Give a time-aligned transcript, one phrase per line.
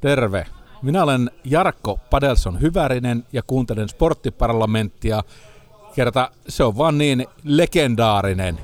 [0.00, 0.46] Terve.
[0.82, 5.22] Minä olen Jarkko Padelson Hyvärinen ja kuuntelen sporttiparlamenttia.
[5.94, 8.58] Kerta se on vaan niin legendaarinen.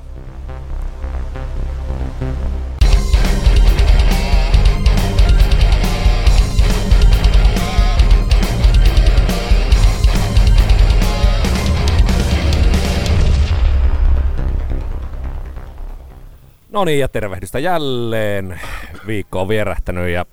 [16.69, 18.59] No niin, ja tervehdystä jälleen.
[19.07, 20.25] Viikko on vierähtänyt ja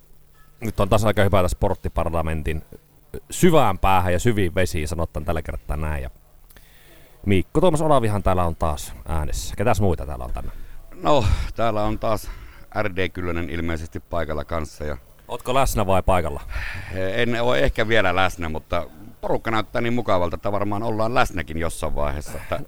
[0.65, 2.63] nyt on taas aika hypätä sporttiparlamentin
[3.31, 6.03] syvään päähän ja syviin vesiin, sanottan tällä kertaa näin.
[6.03, 6.11] Ja
[7.27, 9.57] Mikko Tuomas Olavihan täällä on taas äänessä.
[9.57, 10.51] Ketäs muita täällä on tänne?
[11.03, 12.31] No, täällä on taas
[12.83, 14.85] RD Kyllönen ilmeisesti paikalla kanssa.
[14.85, 14.97] Ja
[15.29, 16.41] Ootko läsnä vai paikalla?
[17.15, 18.87] en ole ehkä vielä läsnä, mutta
[19.21, 22.39] porukka näyttää niin mukavalta, että varmaan ollaan läsnäkin jossain vaiheessa.
[22.39, 22.61] Että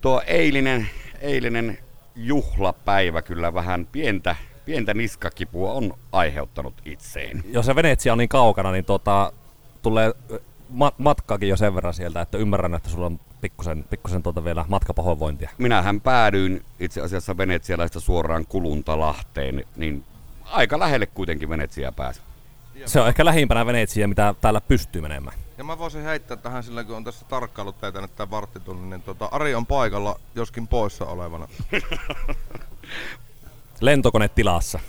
[0.00, 0.88] tuo eilinen,
[1.20, 1.78] eilinen
[2.14, 7.44] juhlapäivä kyllä vähän pientä, pientä niskakipua on aiheuttanut itseen.
[7.50, 9.32] Jos se Venetsia on niin kaukana, niin tota,
[9.82, 10.12] tulee
[10.68, 14.64] ma- matkaakin jo sen verran sieltä, että ymmärrän, että sulla on pikkusen, pikkusen tuota vielä
[14.68, 15.50] matkapahoinvointia.
[15.58, 20.04] Minähän päädyin itse asiassa venetsialaista suoraan Kuluntalahteen, niin
[20.44, 22.20] aika lähelle kuitenkin Venetsiaa pääsi.
[22.86, 25.38] Se on ehkä lähimpänä Venetsia, mitä täällä pystyy menemään.
[25.58, 29.02] Ja mä voisin heittää tähän sillä, kun on tässä tarkkailut teitä nyt tämän varttitunnin, niin
[29.02, 31.48] tota, Ari on paikalla, joskin poissa olevana.
[33.80, 34.80] Lentokone tilassa.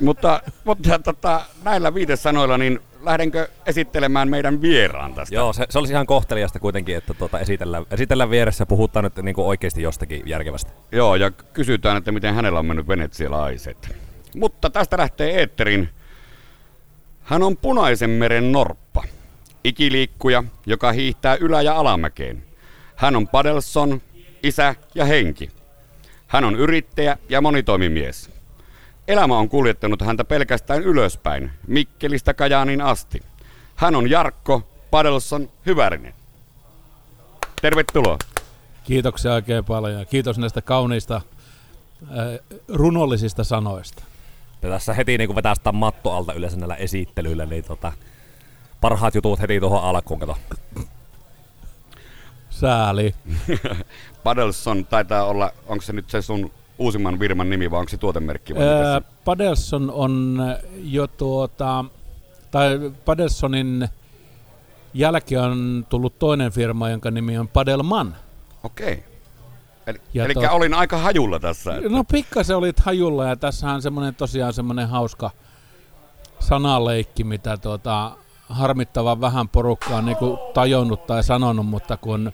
[0.00, 5.34] Mutta, mutta tota, näillä viitesanoilla, niin lähdenkö esittelemään meidän vieraan tästä?
[5.34, 9.34] Joo, se, se olisi ihan kohteliasta kuitenkin, että tuota, esitellään, esitellään vieressä puhutaan nyt niin
[9.34, 10.70] kuin oikeasti jostakin järkevästä.
[10.92, 13.96] Joo, ja kysytään, että miten hänellä on mennyt venetsialaiset.
[14.34, 15.88] Mutta tästä lähtee Eetterin.
[17.22, 19.04] Hän on Punaisen meren norppa.
[19.64, 22.42] Ikiliikkuja, joka hiihtää ylä- ja alamäkeen.
[22.96, 24.02] Hän on Padelson,
[24.42, 25.50] isä ja henki.
[26.26, 28.30] Hän on yrittäjä ja monitoimimies.
[29.08, 33.22] Elämä on kuljettanut häntä pelkästään ylöspäin, Mikkelistä Kajaanin asti.
[33.76, 36.14] Hän on Jarkko Padelson Hyvärinen.
[37.62, 38.18] Tervetuloa.
[38.84, 41.22] Kiitoksia oikein paljon ja kiitos näistä kauniista äh,
[42.68, 44.04] runollisista sanoista.
[44.62, 47.92] Ja tässä heti niin vetää sitä matto alta yleensä näillä esittelyillä, niin tota,
[48.80, 50.36] parhaat jutut heti tuohon alkuun, kato.
[52.60, 53.14] Sääli.
[54.24, 58.54] Padelson taitaa olla, onko se nyt se sun uusimman firman nimi vai onko se tuotemerkki?
[58.54, 60.38] Vai se- Padelson on
[60.82, 61.84] jo tuota,
[62.50, 63.88] tai Padelsonin
[64.94, 68.16] jälkeen on tullut toinen firma, jonka nimi on Padelman.
[68.64, 69.04] Okei.
[69.86, 71.76] Eli, Ja eli to- olin aika hajulla tässä.
[71.76, 71.88] Että...
[71.88, 75.30] No pikkasen olit hajulla ja tässähän on semmoinen tosiaan semmoinen hauska
[76.40, 78.12] sanaleikki, mitä tuota,
[78.48, 82.32] harmittavan vähän porukkaa on niinku tajunnut tai sanonut, mutta kun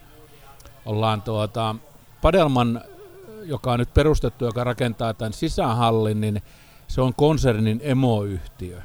[0.86, 1.74] ollaan tuota,
[2.22, 2.80] Padelman,
[3.44, 6.42] joka on nyt perustettu, joka rakentaa tämän sisähallin, niin
[6.88, 8.82] se on konsernin emoyhtiö.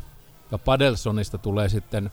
[0.52, 2.12] Ja Padelsonista tulee sitten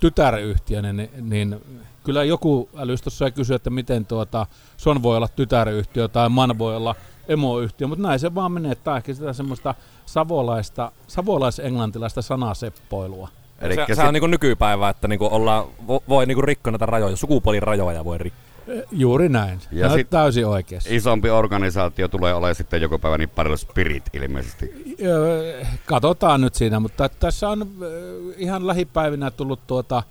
[0.00, 1.60] tytäryhtiö, niin, niin
[2.04, 4.46] kyllä joku älys tuossa ja kysyi, että miten tuota,
[4.76, 6.94] Son voi olla tytäryhtiö tai Man voi olla
[7.28, 9.74] emoyhtiö, mutta näin se vaan menee, että ehkä sitä semmoista
[10.06, 13.28] savolaista, savolais-englantilaista sanaseppoilua.
[13.60, 17.16] Eli se, se on niin nykypäivä, että niin ollaan, vo, voi niin rikkoa näitä rajoja,
[17.16, 18.49] sukupuolin rajoja voi rikkoa.
[18.92, 19.60] Juuri näin.
[19.72, 20.90] Ja sit- täysin oikeassa.
[20.92, 24.96] Isompi organisaatio tulee olemaan sitten joku päivä niin Padel Spirit ilmeisesti.
[25.86, 27.68] Katsotaan nyt siinä, mutta tässä on
[28.36, 30.02] ihan lähipäivinä tullut tuota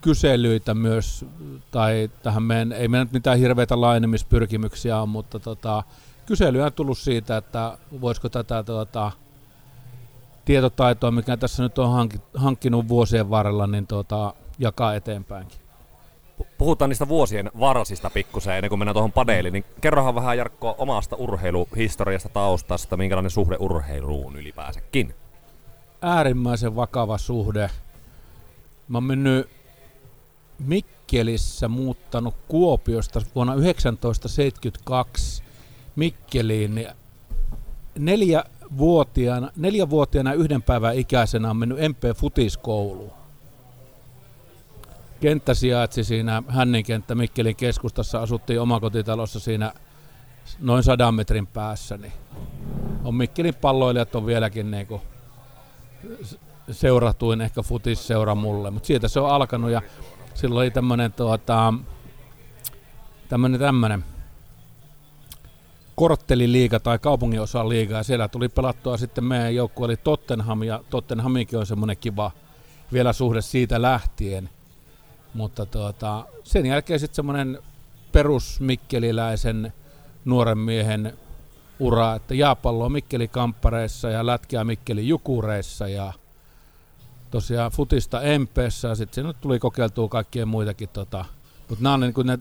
[0.00, 1.24] kyselyitä myös,
[1.70, 5.82] tai tähän meidän, ei nyt mitään hirveitä laajenemispyrkimyksiä mutta tota,
[6.26, 9.12] kyselyä on tullut siitä, että voisiko tätä tuota,
[10.44, 15.65] tietotaitoa, mikä tässä nyt on hankki- hankkinut vuosien varrella, niin tuota, jakaa eteenpäinkin.
[16.58, 21.16] Puhutaan niistä vuosien varsista pikkusen ennen kuin mennään tuohon padeeliin, niin kerrohan vähän Jarkko omasta
[21.16, 25.14] urheiluhistoriasta taustasta, minkälainen suhde urheiluun ylipäänsäkin.
[26.02, 27.70] äärimmäisen vakava suhde.
[28.88, 29.48] Mä oon mennyt
[30.58, 35.42] Mikkelissä muuttanut Kuopiosta vuonna 1972
[35.96, 36.74] Mikkeliin.
[36.74, 36.88] niin
[37.98, 38.44] Neljä
[38.78, 43.25] vuotiaana, neljä vuotiaana yhden päivän ikäisenä on mennyt MP Futiskouluun.
[45.20, 49.72] Kenttä sijaitsi siinä Hännin kenttä Mikkelin keskustassa, asuttiin omakotitalossa siinä
[50.60, 51.96] noin sadan metrin päässä.
[51.96, 52.12] Niin
[53.04, 55.00] on Mikkelin palloilijat on vieläkin niinku
[56.70, 59.82] seuratuin ehkä futisseura mulle, mutta siitä se on alkanut ja
[60.34, 61.74] silloin oli tämmöinen tuota,
[63.28, 64.04] tämmönen, tämmönen
[65.94, 71.58] kortteliliiga tai kaupunginosan liiga ja siellä tuli pelattua sitten meidän joukkue oli Tottenham ja Tottenhamikin
[71.58, 72.30] on semmoinen kiva
[72.92, 74.50] vielä suhde siitä lähtien.
[75.36, 77.58] Mutta tuota, sen jälkeen sitten semmoinen
[78.12, 79.72] perusmikkeliläisen
[80.24, 81.18] nuoren miehen
[81.78, 86.12] uraa, että jääpalloa Mikkeli Kamppareissa ja lätkää Mikkeli Jukureissa ja
[87.30, 91.24] tosiaan futista MPssä ja sitten siinä tuli kokeiltua kaikkien muitakin, tota,
[91.68, 92.38] mutta nämä on niin kuin ne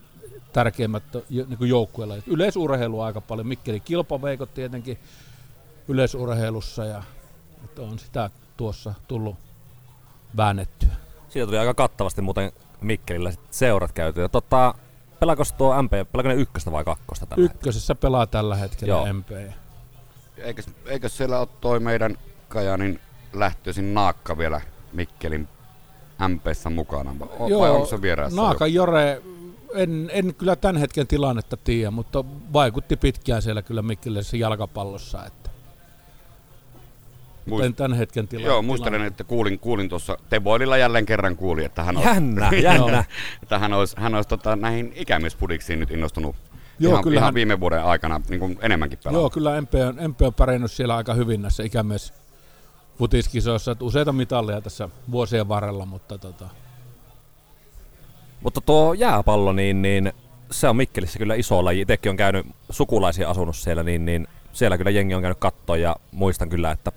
[0.53, 2.23] tärkeimmät niin kuin.
[2.27, 4.97] Yleisurheilu aika paljon, Mikkeli kilpaveikot tietenkin
[5.87, 7.03] yleisurheilussa ja
[7.63, 9.35] että on sitä tuossa tullut
[10.37, 10.89] väännettyä.
[11.29, 12.51] Siitä tuli aika kattavasti muuten
[12.81, 14.21] Mikkelillä sit seurat käyty.
[14.21, 14.73] Ja tota,
[15.19, 18.09] pelaako tuo MP, pelaako ne ykköstä vai kakkosta tällä Ykkösessä hetkellä?
[18.09, 19.13] pelaa tällä hetkellä Joo.
[19.13, 19.31] MP.
[20.37, 22.17] Eikös, eikös siellä ole toi meidän
[22.49, 22.99] Kajanin
[23.33, 24.61] lähtöisin naakka vielä
[24.93, 25.47] Mikkelin
[26.27, 27.15] MPssä mukana?
[27.39, 28.41] O, Joo, vai onko se vieraassa?
[28.41, 29.21] Naaka Jore,
[29.73, 32.23] en, en kyllä tämän hetken tilannetta tiedä, mutta
[32.53, 35.25] vaikutti pitkään siellä kyllä Mikkelissä jalkapallossa.
[35.25, 35.44] Että
[37.45, 37.75] Muist...
[37.75, 41.99] tämän hetken tila- Joo, muistelen, että kuulin, kuulin tuossa Teboililla jälleen kerran kuuli, että hän
[42.03, 43.03] jännä, olisi, jännä.
[43.43, 46.35] että hän olisi, hän olisi tota, näihin ikämiespudiksiin nyt innostunut
[46.79, 49.19] Joo, ihan, kyllähän, ihan viime vuoden aikana niin kuin enemmänkin pelaa.
[49.19, 52.13] Joo, kyllä MP on, MP on pärjännyt siellä aika hyvin näissä ikämies
[52.97, 56.49] futiskisoissa, useita mitalleja tässä vuosien varrella, mutta tota...
[58.41, 60.13] Mutta tuo jääpallo, niin, niin
[60.51, 61.81] se on Mikkelissä kyllä iso laji.
[61.81, 65.95] Itsekin on käynyt sukulaisia asunut siellä, niin, niin siellä kyllä jengi on käynyt kattoon ja
[66.11, 66.91] muistan kyllä, että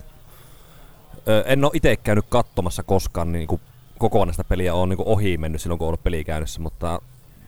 [1.45, 3.61] en ole itse käynyt katsomassa koskaan niin kuin
[3.97, 7.01] kokonaista peliä on niin ohi mennyt silloin, kun on ollut peli käynnissä, mutta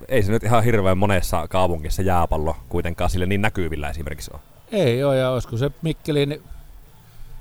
[0.07, 4.41] ei se nyt ihan hirveän monessa kaupungissa jääpallo kuitenkaan sille niin näkyvillä esimerkiksi ole.
[4.71, 6.43] Ei ole, ja olisiko se Mikkelin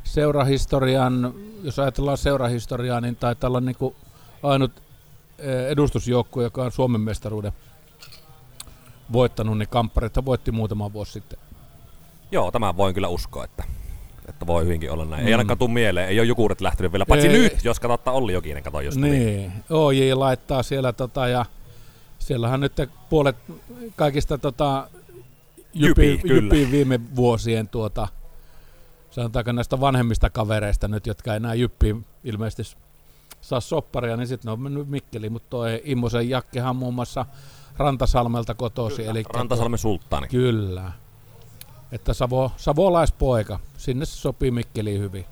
[0.04, 3.96] seurahistorian, jos ajatellaan seurahistoriaa, niin taitaa olla niin kuin
[4.42, 4.82] ainut
[5.68, 7.52] edustusjoukkue, joka on Suomen mestaruuden
[9.12, 11.38] voittanut, niin kamppareita voitti muutama vuosi sitten.
[12.30, 13.64] Joo, tämä voin kyllä uskoa, että
[14.30, 15.22] että voi hyvinkin olla näin.
[15.22, 15.26] Mm.
[15.26, 17.38] Ei ainakaan tule mieleen, ei ole jukurit lähtenyt vielä, paitsi ei.
[17.38, 21.44] nyt, jos katsotaan Olli Jokinen, kato just Niin, OJ laittaa siellä tota ja
[22.18, 22.72] siellähän nyt
[23.10, 23.36] puolet
[23.96, 24.88] kaikista tota,
[25.74, 28.08] jypi, jypi, viime vuosien tuota,
[29.10, 32.76] sanotaanko näistä vanhemmista kavereista nyt, jotka enää jyppiin ilmeisesti
[33.40, 37.26] saa sopparia, niin sitten ne on mennyt Mikkeliin, mutta toi Immosen Jakkehan muun muassa
[37.78, 39.06] Rantasalmelta kotosi.
[39.06, 40.28] Eli Rantasalmen sulttaani.
[40.28, 40.92] Kyllä.
[41.92, 45.24] Että Savo, savolaispoika, sinne se sopii Mikkeliin hyvin.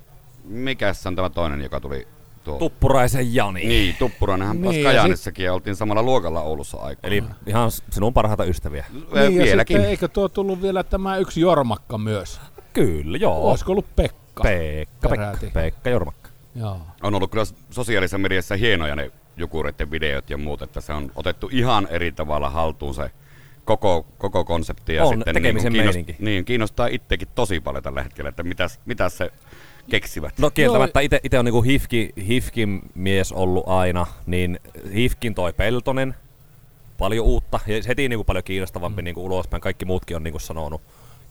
[0.43, 2.07] Mikäs on tämä toinen, joka tuli
[2.43, 2.57] tuo?
[2.57, 3.65] Tuppuraisen Jani.
[3.65, 7.07] Niin, Tuppurainenhan niin, Kajanissakin ja oltiin samalla luokalla Oulussa aikaa.
[7.07, 8.85] Eli ihan sinun parhaita ystäviä.
[8.91, 9.81] Niin, Vieläkin.
[9.81, 12.41] Ja eikö tuo tullut vielä tämä yksi Jormakka myös?
[12.73, 13.49] Kyllä, joo.
[13.49, 14.43] Olisiko ollut Pekka?
[14.43, 16.29] Pekka, Pekka, Pekka Jormakka.
[16.55, 16.81] Joo.
[17.03, 21.49] On ollut kyllä sosiaalisessa mediassa hienoja ne jukureiden videot ja muut, että se on otettu
[21.51, 23.11] ihan eri tavalla haltuun se
[23.77, 24.93] koko, koko konsepti.
[24.93, 28.43] Ja on, sitten niin tekemisen niin, kiinnostaa, niin, kiinnostaa itsekin tosi paljon tällä hetkellä, että
[28.43, 29.31] mitäs, mitäs se
[29.89, 30.33] keksivät.
[30.37, 34.59] No kieltämättä itse on niinku Hifki, Hifkin mies ollut aina, niin
[34.93, 36.15] Hifkin toi Peltonen,
[36.97, 39.03] paljon uutta ja heti niinku paljon kiinnostavampi mm.
[39.03, 39.61] niinku ulospäin.
[39.61, 40.81] Kaikki muutkin on niinku sanonut,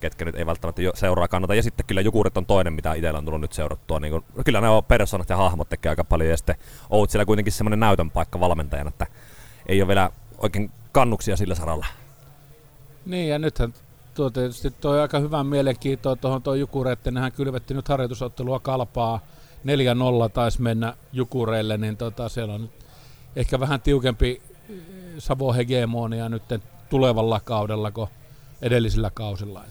[0.01, 1.55] ketkä nyt ei välttämättä seuraa kannata.
[1.55, 4.01] Ja sitten kyllä Jukurit on toinen, mitä itsellä on tullut nyt seurattua.
[4.01, 6.31] Niin kuin, kyllä ne on persoonat ja hahmot tekee aika paljon.
[6.31, 6.57] Ja sitten
[6.91, 9.07] oot siellä kuitenkin semmoinen näytön paikka valmentajana, että
[9.67, 11.87] ei ole vielä oikein kannuksia sillä saralla.
[13.09, 13.75] Niin, ja nythän
[14.15, 19.21] tuo tietysti toi aika hyvän mielenkiintoa tuohon tuo Jukure, että nehän kylvetti nyt harjoitusottelua kalpaa.
[20.29, 22.71] 4-0 taisi mennä Jukureille, niin tota, siellä on nyt
[23.37, 24.77] ehkä vähän tiukempi eh,
[25.19, 26.43] Savo-hegemonia nyt
[26.91, 28.11] tulevalla kaudella kuin
[28.63, 29.65] edellisillä kausilla.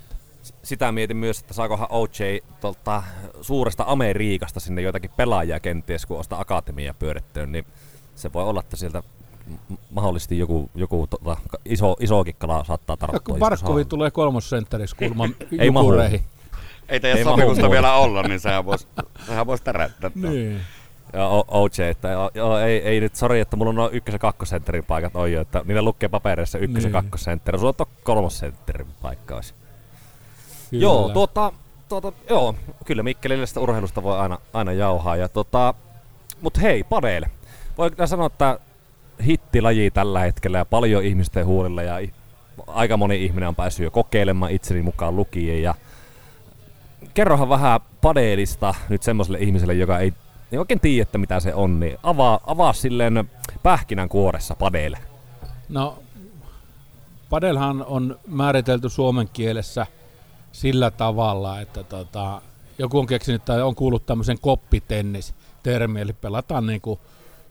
[0.63, 3.03] Sitä mietin myös, että saakohan OJ tuolta
[3.41, 6.93] suuresta Amerikasta sinne joitakin pelaajia kenties, kun on sitä akatemiaa
[7.47, 7.65] niin
[8.15, 9.03] se voi olla, että sieltä
[9.92, 13.37] mahdollisesti joku, joku tota, iso, isokin kala saattaa tarttua.
[13.37, 15.92] Barkovi tulee kolmosentteriksi kulman Ei mahu.
[16.89, 18.87] Ei teidän sopimusta vielä olla, niin sehän voisi
[19.45, 20.11] vois tärättää.
[20.16, 20.61] Niin.
[21.13, 24.83] Ja OJ, että joo, ei, ei nyt, sori, että mulla on noin ykkös- ja kakkosentterin
[24.83, 26.94] paikat on jo, että niillä lukee papereissa ykkös- niin.
[26.94, 27.59] ja kakkosentteri.
[27.59, 29.54] Sulla on kolmosentterin paikka olisi.
[30.69, 30.83] Kyllä.
[30.83, 31.51] Joo, tuota,
[31.89, 35.16] tuota, joo, kyllä Mikkelille sitä urheilusta voi aina, aina jauhaa.
[35.16, 35.73] Ja tuota,
[36.42, 37.31] mut hei, padeille.
[37.77, 38.59] Voi sanoa, että
[39.26, 41.95] hittilaji tällä hetkellä ja paljon ihmisten huulilla ja
[42.68, 45.76] aika moni ihminen on päässyt jo kokeilemaan itseni mukaan lukien ja
[47.14, 50.14] kerrohan vähän padeelista nyt semmoiselle ihmiselle, joka ei,
[50.52, 53.30] ei oikein tiedä, että mitä se on, niin avaa, avaa silleen
[53.64, 54.97] pähkinän kuoressa padeille.
[55.69, 56.00] No,
[57.30, 59.88] padelhan on määritelty suomen kielessä
[60.52, 62.42] sillä tavalla, että tota,
[62.78, 67.00] joku on keksinyt tai on kuullut tämmöisen koppitennis-termi, eli pelataan niin kuin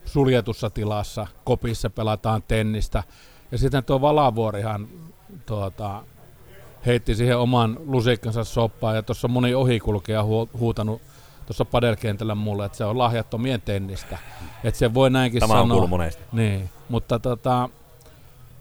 [0.07, 3.03] suljetussa tilassa, kopissa pelataan tennistä.
[3.51, 4.87] Ja sitten tuo Valavuorihan
[5.45, 6.03] tuota,
[6.85, 11.01] heitti siihen oman lusikkansa soppaan ja tuossa moni ohikulkija hu- huutanut
[11.45, 14.17] tuossa padelkentällä mulle, että se on lahjattomien tennistä.
[14.63, 15.81] Että se voi näinkin Tämä sanoa.
[15.81, 16.23] on monesti.
[16.31, 17.69] Niin, mutta tota,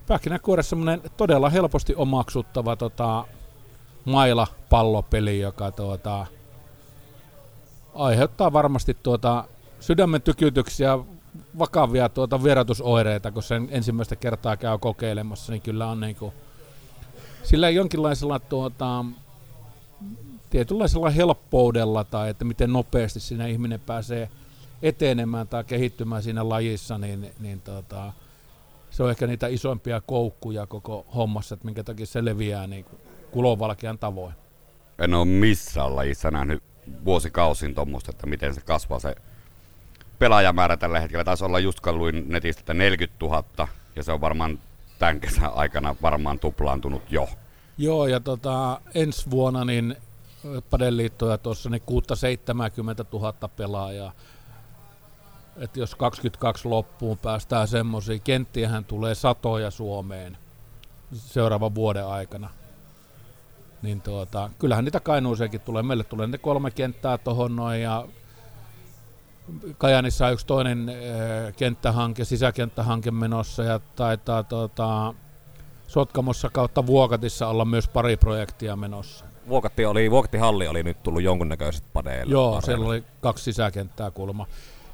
[0.07, 3.25] pähkinänkuoressa semmoinen todella helposti omaksuttava tota,
[4.05, 6.27] maila pallopeli, joka tuota,
[7.95, 9.45] aiheuttaa varmasti tuota
[9.81, 10.99] sydämen tykytyksiä,
[11.59, 16.33] vakavia tuota vierotusoireita, kun sen ensimmäistä kertaa käy kokeilemassa, niin kyllä on niin kuin,
[17.43, 19.05] sillä jonkinlaisella tuota,
[20.51, 24.31] tietynlaisella helppoudella tai että miten nopeasti siinä ihminen pääsee
[24.83, 28.13] etenemään tai kehittymään siinä lajissa, niin, niin tuota,
[28.91, 32.87] se on ehkä niitä isoimpia koukkuja koko hommassa, että minkä takia se leviää niin
[33.31, 34.35] kulovalkean tavoin.
[34.99, 36.63] En ole missään lajissa nähnyt
[37.05, 39.15] vuosikausin tuommoista, että miten se kasvaa se
[40.19, 41.25] pelaajamäärä tällä hetkellä.
[41.25, 44.59] Taisi olla just luin netistä, että 40 000 ja se on varmaan
[44.99, 47.29] tämän kesän aikana varmaan tuplaantunut jo.
[47.79, 49.97] Joo, ja tota, ensi vuonna niin
[50.71, 54.13] Padeliittoja tuossa niin 670 000 pelaajaa.
[55.57, 60.39] Et jos 22 loppuun päästään semmoisiin, kenttiähän tulee satoja Suomeen
[61.15, 62.51] seuraavan vuoden aikana.
[63.83, 65.83] Niin tuota, kyllähän niitä Kainuuseenkin tulee.
[65.83, 68.09] Meille tulee ne kolme kenttää tuohon noin ja
[69.79, 75.15] Kajanissa on yksi toinen äh, kenttähanke, sisäkenttähanke menossa ja taitaa tuota,
[75.87, 79.25] Sotkamossa kautta Vuokatissa olla myös pari projektia menossa.
[79.49, 82.33] Vuokatti oli, Vuokattihalli oli nyt tullut jonkunnäköiset padeille.
[82.33, 82.67] Joo, areille.
[82.67, 84.47] siellä oli kaksi sisäkenttää kulma.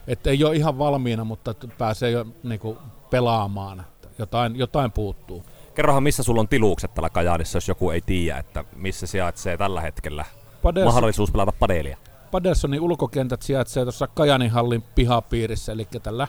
[0.07, 2.79] Että ei ole ihan valmiina, mutta pääsee jo niinku
[3.11, 3.87] pelaamaan.
[4.19, 5.45] Jotain, jotain puuttuu.
[5.75, 9.81] Kerrohan, missä sulla on tiluukset tällä Kajaanissa, jos joku ei tiedä, että missä sijaitsee tällä
[9.81, 10.25] hetkellä
[10.63, 11.97] Padels, mahdollisuus pelata padelia.
[12.33, 16.29] Padelsonin ulkokentät sijaitsee tuossa Kajanihallin pihapiirissä, eli tällä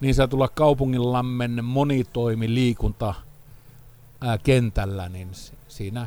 [0.00, 3.14] niin sanotulla kaupunginlammen monitoimi liikunta
[4.42, 5.28] kentällä, niin
[5.68, 6.06] siinä,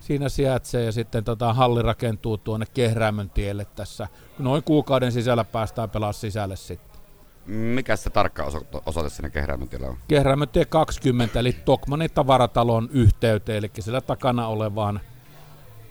[0.00, 4.08] siinä sijaitsee ja sitten tota, halli rakentuu tuonne Kehräämön tielle tässä.
[4.38, 7.00] Noin kuukauden sisällä päästään pelaa sisälle sitten.
[7.46, 8.50] Mikä se tarkka
[8.86, 9.96] osoite sinne Kehräämön tielle on?
[10.08, 15.00] Kehräämön tie 20, eli Tokmanin tavaratalon yhteyteen, eli siellä takana olevaan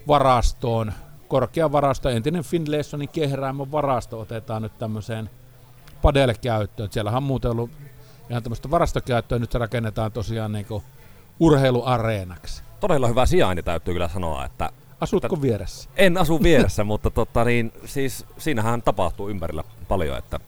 [0.08, 0.94] varastoon.
[1.28, 5.30] Korkea varasto, entinen Finlaysonin Kehräämön varasto otetaan nyt tämmöiseen
[6.02, 6.92] padelle käyttöön.
[6.92, 7.72] Siellähän on muuten ollut
[8.30, 10.66] ihan tämmöistä varastokäyttöä, nyt se rakennetaan tosiaan niin
[11.40, 12.64] urheiluareenaksi.
[12.80, 14.70] Todella hyvä sijainti täytyy kyllä sanoa, että
[15.04, 15.90] Asutko vieressä?
[15.96, 20.40] En asu vieressä, mutta totta, niin, siis siinähän tapahtuu ympärillä paljon, että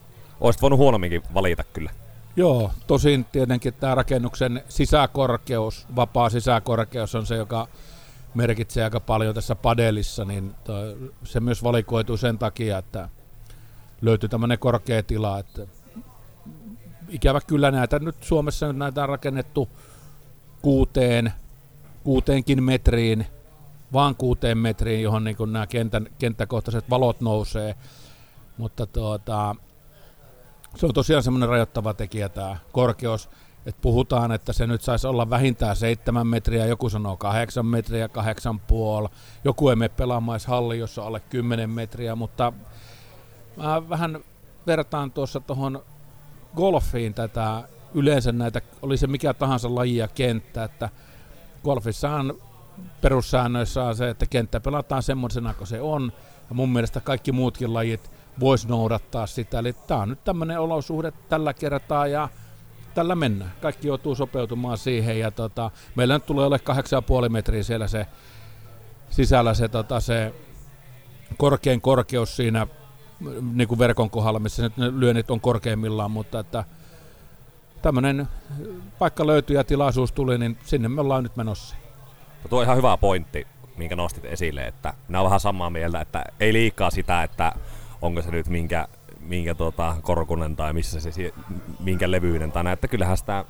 [0.42, 1.92] olisit voinut huonomminkin valita kyllä.
[2.36, 7.68] Joo, tosin tietenkin tämä rakennuksen sisäkorkeus, vapaa sisäkorkeus on se, joka
[8.36, 10.56] merkitsee aika paljon tässä padelissa, niin
[11.24, 13.10] se myös valikoituu sen takia, että
[14.02, 15.68] löytyy tämmöinen korkea tila, että
[17.10, 19.70] ikävä kyllä näitä nyt Suomessa nyt näitä on rakennettu
[20.62, 21.34] kuuteen,
[22.04, 23.26] kuuteenkin metriin,
[23.94, 27.76] vaan kuuteen metriin, johon niin nämä kentän, kenttäkohtaiset valot nousee.
[28.58, 29.56] Mutta tuota,
[30.76, 33.30] se on tosiaan semmoinen rajoittava tekijä tämä korkeus.
[33.66, 38.60] Että puhutaan, että se nyt saisi olla vähintään seitsemän metriä, joku sanoo kahdeksan metriä, kahdeksan
[38.60, 39.08] puoli.
[39.44, 42.54] Joku ei mene pelaamaan halli, jossa on alle kymmenen metriä, mutta
[43.58, 44.20] mä vähän
[44.68, 45.84] vertaan tuossa tuohon
[46.56, 50.90] golfiin tätä yleensä näitä, oli se mikä tahansa laji ja kenttä, että
[51.64, 52.34] golfissahan
[53.02, 56.12] perussäännöissä on se, että kenttä pelataan semmoisena kuin se on,
[56.50, 61.14] ja mun mielestä kaikki muutkin lajit vois noudattaa sitä, eli tämä on nyt tämmöinen olosuhde
[61.30, 62.30] tällä kertaa, ja
[62.96, 63.52] tällä mennään.
[63.62, 66.60] Kaikki joutuu sopeutumaan siihen, ja tota, meillä nyt tulee ole
[67.24, 68.08] 8,5 metriä siellä se
[69.10, 70.34] sisällä se, tota, se
[71.38, 72.68] korkein korkeus siinä
[73.54, 76.64] niin kuin verkon kohdalla, missä nyt ne lyönnit on korkeimmillaan, mutta että
[77.82, 78.28] tämmöinen
[79.00, 81.76] paikka löytyi ja tilaisuus tuli, niin sinne me ollaan nyt menossa.
[82.44, 83.48] No tuo on ihan hyvä pointti,
[83.78, 87.52] minkä nostit esille, että nämä on vähän samaa mieltä, että ei liikaa sitä, että
[88.02, 88.88] onko se nyt minkä,
[89.28, 91.34] minkä tuota, korkunen tai missä se,
[91.80, 93.46] minkä levyinen tai näin, että kyllähän sitä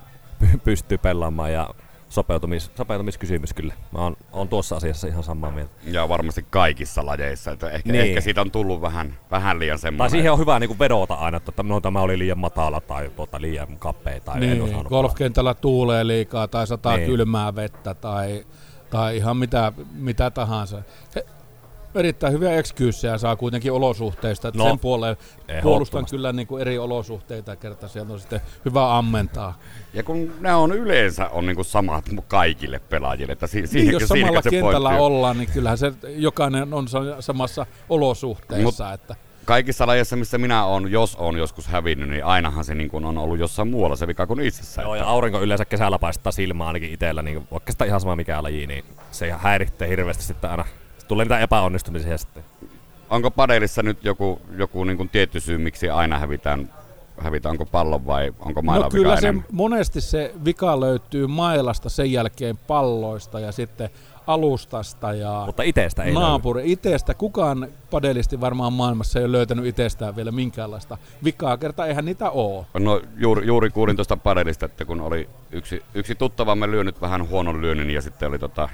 [0.63, 1.69] pystyy pelaamaan ja
[2.09, 3.73] sopeutumis, sopeutumiskysymys kyllä.
[3.91, 5.71] Mä oon, oon tuossa asiassa ihan samaa mieltä.
[5.83, 7.51] Ja varmasti kaikissa lajeissa.
[7.51, 8.05] Että ehkä, niin.
[8.05, 9.99] ehkä siitä on tullut vähän, vähän liian semmoinen.
[9.99, 13.41] Tai siihen on hyvä niin vedota aina, että no, tämä oli liian matala tai tuota,
[13.41, 14.19] liian kapea.
[14.19, 17.09] Tai niin, golfkentällä tuulee liikaa tai sataa niin.
[17.09, 18.45] kylmää vettä tai,
[18.89, 20.81] tai ihan mitä, mitä tahansa.
[21.09, 21.25] Se,
[21.95, 24.47] erittäin hyviä excuseja saa kuitenkin olosuhteista.
[24.47, 25.17] Että no, sen puoleen
[25.63, 29.59] puolustan kyllä niin kuin eri olosuhteita kerta sieltä on sitten hyvä ammentaa.
[29.93, 33.33] Ja kun ne on yleensä on niin kuin samat kaikille pelaajille.
[33.33, 35.03] Että si- niin, jos samalla kentällä pointti.
[35.03, 36.87] ollaan, niin kyllähän se jokainen on
[37.19, 38.83] samassa olosuhteessa.
[38.85, 42.89] Mut, että kaikissa lajeissa, missä minä olen, jos on joskus hävinnyt, niin ainahan se niin
[42.89, 44.81] kuin on ollut jossain muualla se vika kuin itsessä.
[44.81, 48.43] Joo, ja aurinko yleensä kesällä paistaa silmää ainakin itsellä, niin vaikka sitä ihan sama mikä
[48.43, 50.65] laji, niin se häiritsee hirveästi sitten aina
[51.07, 52.43] tulee niitä epäonnistumisia sitten.
[53.09, 56.69] Onko padelissa nyt joku, joku niin kuin tietty syy, miksi aina hävitään
[57.17, 62.11] hävitä, onko pallon vai onko maila no kyllä se, monesti se vika löytyy mailasta, sen
[62.11, 63.89] jälkeen palloista ja sitten
[64.27, 66.25] alustasta ja Mutta itestä ei löydy.
[66.25, 67.13] naapuri itestä.
[67.13, 72.65] Kukaan padelisti varmaan maailmassa ei ole löytänyt itsestään vielä minkäänlaista vikaa, kerta eihän niitä oo.
[72.79, 77.61] No juuri, juuri kuulin tuosta padelista, että kun oli yksi, yksi tuttavamme lyönyt vähän huonon
[77.61, 78.69] lyönnin ja sitten oli tota,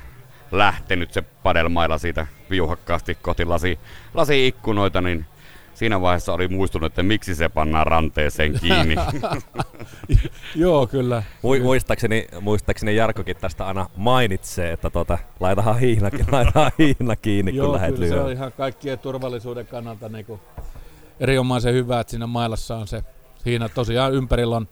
[0.51, 3.79] lähtenyt se padelmailla siitä viuhakkaasti kohti lasi,
[4.13, 5.25] lasi-ikkunoita, niin
[5.73, 8.95] siinä vaiheessa oli muistunut, että miksi se pannaan ranteeseen kiinni.
[10.55, 11.23] Joo, kyllä.
[11.43, 17.65] Mu- muistaakseni, muistaakseni Jarkokin tästä aina mainitsee, että tota, laitahan hiina, laitahan hiina kiinni, Joo,
[17.65, 18.37] kun lähdet kyllä se on lyömään.
[18.37, 20.41] ihan kaikkien turvallisuuden kannalta niin kuin
[21.19, 23.03] erinomaisen hyvä, että siinä mailassa on se
[23.43, 24.67] siinä tosiaan ympärillä on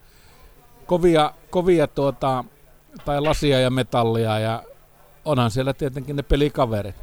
[0.86, 2.44] kovia, kovia tuota,
[3.06, 4.64] tai lasia ja metallia ja
[5.30, 6.96] onhan siellä tietenkin ne pelikaverit.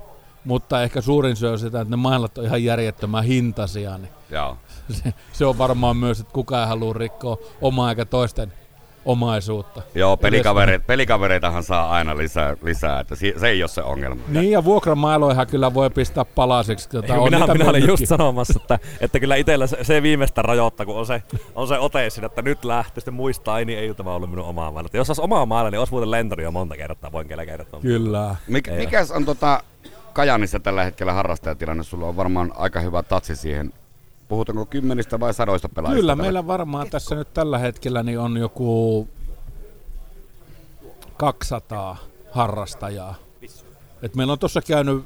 [0.45, 4.57] Mutta ehkä suurin syy on sitä, että ne mailat on ihan järjettömän hintaisia, niin Joo.
[5.03, 8.53] se, se on varmaan myös, että kukaan ei halua rikkoa omaa eikä toisten
[9.07, 9.83] omaisuutta.
[9.95, 14.23] Joo, pelikavereita, pelikavereitahan saa aina lisää, lisää että si- se ei ole se ongelma.
[14.29, 16.89] Niin ja vuokramailoihan kyllä voi pistää palasiksi.
[16.89, 20.43] Tota, Eikö on minä, minä olin just sanomassa, että, että kyllä itsellä se, se viimeistä
[20.43, 21.23] rajoittaa, kun on se,
[21.55, 24.47] on se ote siinä, että nyt lähtee, sitten muistaa, ei niin ei tämä ollut minun
[24.47, 24.91] omaa mailla.
[24.93, 27.81] Jos olisi omaa mailla, niin olisi muuten lentänyt jo monta kertaa, voin kyllä kertoa.
[27.81, 28.37] Kyllä.
[28.49, 28.77] Mik, Ei.
[28.77, 29.63] mikäs on tota
[30.13, 31.83] Kajanissa tällä hetkellä harrastajatilanne?
[31.83, 33.73] Sulla on varmaan aika hyvä tatsi siihen.
[34.29, 36.01] Puhutaanko kymmenistä vai sadoista pelaajista?
[36.01, 39.09] Kyllä, meillä varmaan tässä nyt tällä hetkellä niin on joku
[41.17, 41.97] 200
[42.31, 43.15] harrastajaa.
[44.03, 45.05] Et meillä on tuossa käynyt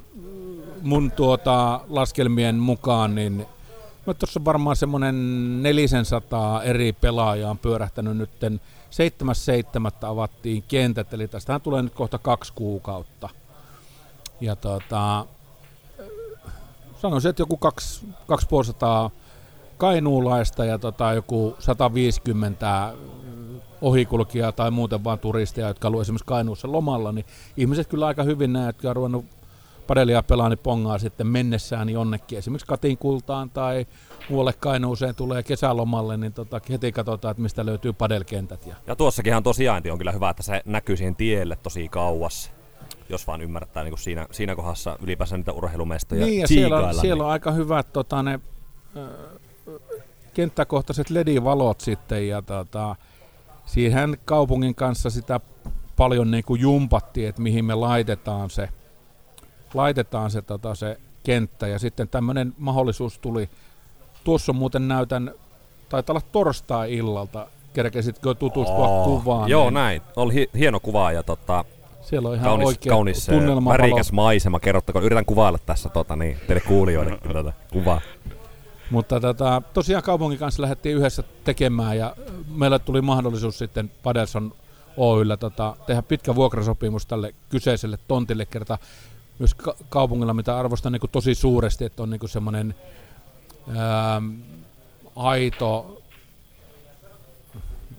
[0.83, 3.47] mun tuota laskelmien mukaan, niin
[4.07, 8.61] no tuossa varmaan semmoinen 400 eri pelaajaa on pyörähtänyt nytten
[8.91, 10.07] 7.7.
[10.07, 13.29] avattiin kentät, eli tästähän tulee nyt kohta kaksi kuukautta.
[14.41, 15.27] Ja tota,
[17.01, 19.11] sanoisin, että joku kaksi, 250
[19.77, 22.95] kainuulaista ja tota, joku 150
[23.81, 27.25] ohikulkijaa tai muuten vaan turisteja, jotka ovat esimerkiksi Kainuussa lomalla, niin
[27.57, 29.25] ihmiset kyllä aika hyvin näet, jotka on ruvennut
[29.87, 33.87] padelia pelaa, niin pongaa sitten mennessään jonnekin, esimerkiksi Katin kultaan tai
[34.29, 38.67] muualle Kainuuseen tulee kesälomalle, niin tota, heti katsotaan, että mistä löytyy padelkentät.
[38.67, 42.60] Ja Ja tuossakinhan tuo sijainti on kyllä hyvä, että se näkyy siihen tielle tosi kauas.
[43.11, 46.83] Jos vaan ymmärtää niin kuin siinä, siinä kohdassa ylipäänsä niitä urheilumestoja niin, ja siellä, on,
[46.83, 48.41] tsiikailla, siellä on aika hyvät tota, ne,
[48.97, 49.09] ö,
[50.35, 52.97] kenttäkohtaiset LED-valot sitten, ja tota,
[53.67, 55.41] siihen kaupungin kanssa sitä
[55.97, 58.69] paljon niin kuin jumpattiin, että mihin me laitetaan se,
[59.75, 63.51] laitetaan se, tota, se kenttä, ja sitten tämmöinen mahdollisuus tuli.
[64.25, 65.35] Tuossa muuten näytän,
[65.89, 69.51] taitaa olla torstai-illalta, kerkesitkö tutustua Oo, kuvaan?
[69.51, 70.03] Joo, niin näin.
[70.17, 71.65] Oli hi- hieno kuva ja tota,
[72.11, 73.79] Siellä on ihan kaunis, oikea kaunis eh, tunnelmavalo.
[73.79, 74.61] värikäs maisema.
[74.61, 78.01] Kerrottako, yritän kuvailla tässä tota, niin, teille kuulijoille tätä kuvaa.
[78.91, 82.17] Mutta tota, tosiaan kaupungin kanssa lähdettiin yhdessä tekemään ja
[82.49, 84.55] meillä tuli mahdollisuus sitten Padelson
[84.97, 88.79] Oyllä tota, tehdä pitkä vuokrasopimus tälle kyseiselle tontille kerta
[89.39, 92.75] myös ka- kaupungilla, mitä arvostan niin tosi suuresti, että on niin semmoinen
[93.69, 94.31] ähm,
[95.17, 96.03] aito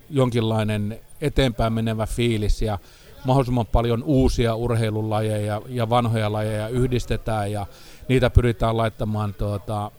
[0.09, 2.79] jonkinlainen eteenpäin menevä fiilis ja
[3.23, 7.65] mahdollisimman paljon uusia urheilulajeja ja vanhoja lajeja yhdistetään ja
[8.07, 9.91] niitä pyritään laittamaan tuota,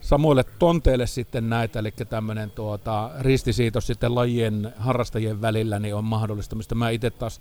[0.00, 6.56] samoille tonteille sitten näitä, eli tämmöinen tuota, ristisiitos sitten lajien harrastajien välillä niin on mahdollista,
[6.56, 7.40] mistä mä itse taas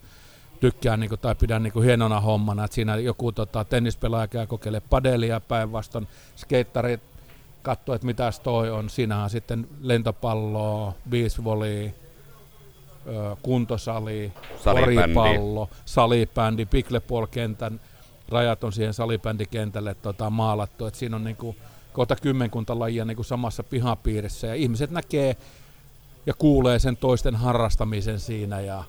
[0.59, 4.47] tykkään niin kuin, tai pidän niin kuin, hienona hommana, että siinä joku tota, tennispelaaja käy
[4.47, 7.01] kokeilee padelia päinvastoin, skeittarit
[7.61, 11.91] katsoo, että mitäs toi on, siinä on sitten lentopalloa, beachvolley,
[13.41, 14.31] kuntosali,
[14.63, 14.95] Salibändi.
[15.13, 17.79] koripallo, salibändi, pickleball-kentän
[18.29, 21.55] rajat on siihen salibändikentälle tota, maalattu, että siinä on niinku
[21.93, 25.35] kohta kymmenkunta lajia niinku samassa pihapiirissä ja ihmiset näkee
[26.25, 28.83] ja kuulee sen toisten harrastamisen siinä ja,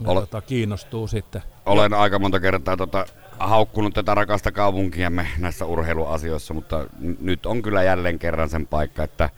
[0.00, 1.42] ja Ole- tota, kiinnostuu sitten.
[1.66, 3.06] Olen aika monta kertaa tota,
[3.38, 9.02] haukkunut tätä rakasta kaupunkiamme näissä urheiluasioissa, mutta n- nyt on kyllä jälleen kerran sen paikka,
[9.04, 9.30] että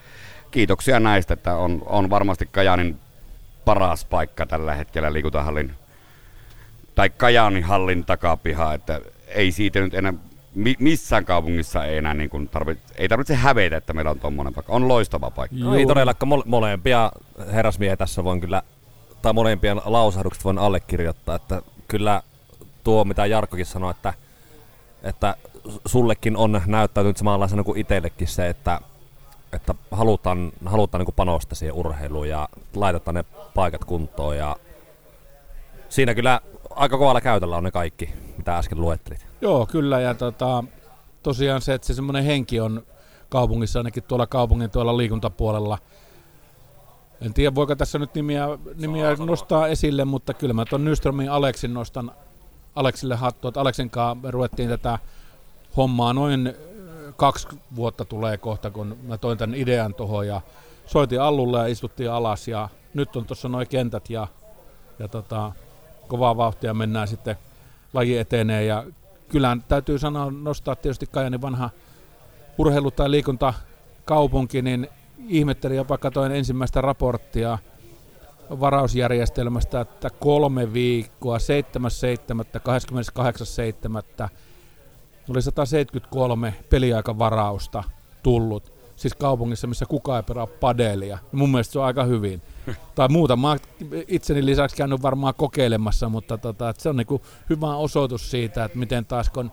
[0.50, 2.98] kiitoksia näistä, että on, on varmasti Kajanin
[3.64, 5.74] paras paikka tällä hetkellä liikuntahallin
[6.94, 10.14] tai Kajaanin hallin takapiha, että ei siitä nyt enää
[10.54, 14.54] mi- missään kaupungissa ei enää niin kuin tarvitse, ei tarvitse hävetä, että meillä on tuommoinen
[14.54, 14.72] paikka.
[14.72, 15.56] On loistava paikka.
[15.58, 17.12] No ei todellakaan mole- molempia
[17.52, 18.62] herrasmiehiä tässä voin kyllä,
[19.22, 22.22] tai molempien lausahdukset voin allekirjoittaa, että kyllä
[22.84, 24.14] tuo mitä Jarkkokin sanoi, että,
[25.02, 25.36] että
[25.86, 28.80] sullekin on näyttäytynyt samanlaisena kuin itsellekin se, että,
[29.52, 34.56] että halutaan, halutaan niin panostaa siihen urheiluun ja laitetaan ne paikat kuntoon ja
[35.88, 36.40] siinä kyllä
[36.70, 39.26] aika kovalla käytöllä on ne kaikki, mitä äsken luettelit.
[39.40, 40.00] Joo, kyllä.
[40.00, 40.64] Ja tota,
[41.22, 42.82] tosiaan se, että se semmoinen henki on
[43.28, 45.78] kaupungissa, ainakin tuolla kaupungin tuolla liikuntapuolella.
[47.20, 51.74] En tiedä, voiko tässä nyt nimiä, nimiä nostaa esille, mutta kyllä mä tuon Nyströmin Aleksin
[51.74, 52.10] nostan
[52.74, 54.98] Aleksille hattua, että Aleksen kanssa me ruvettiin tätä
[55.76, 56.54] hommaa noin
[57.16, 60.40] kaksi vuotta tulee kohta, kun mä toin tämän idean tuohon ja
[60.86, 64.26] soitin Allulle ja istuttiin alas ja nyt on tuossa noin kentät ja,
[64.98, 65.52] ja tota,
[66.08, 67.36] kovaa vauhtia mennään sitten
[67.92, 68.84] laji etenee ja
[69.28, 71.70] kyllä täytyy sanoa, nostaa tietysti Kajanin vanha
[72.58, 74.88] urheilu- tai liikuntakaupunki, niin
[75.28, 77.58] ihmettelin jopa katoin ensimmäistä raporttia
[78.50, 81.42] varausjärjestelmästä, että kolme viikkoa, 7.7.,
[84.24, 84.28] 28.7.
[85.28, 87.84] oli 173 peliaikavarausta
[88.22, 91.18] tullut, siis kaupungissa, missä kukaan ei pelaa padelia.
[91.32, 92.42] Mun mielestä se on aika hyvin.
[92.94, 93.56] tai muuta, mä
[94.08, 99.06] itseni lisäksi käynyt varmaan kokeilemassa, mutta tota, se on niinku hyvä osoitus siitä, että miten
[99.06, 99.52] taas kun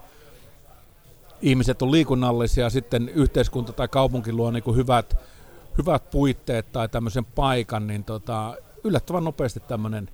[1.42, 5.18] ihmiset on liikunnallisia, sitten yhteiskunta tai kaupunki luo niinku hyvät,
[5.78, 10.10] hyvät puitteet tai tämmöisen paikan, niin tota, yllättävän nopeasti tämmöinen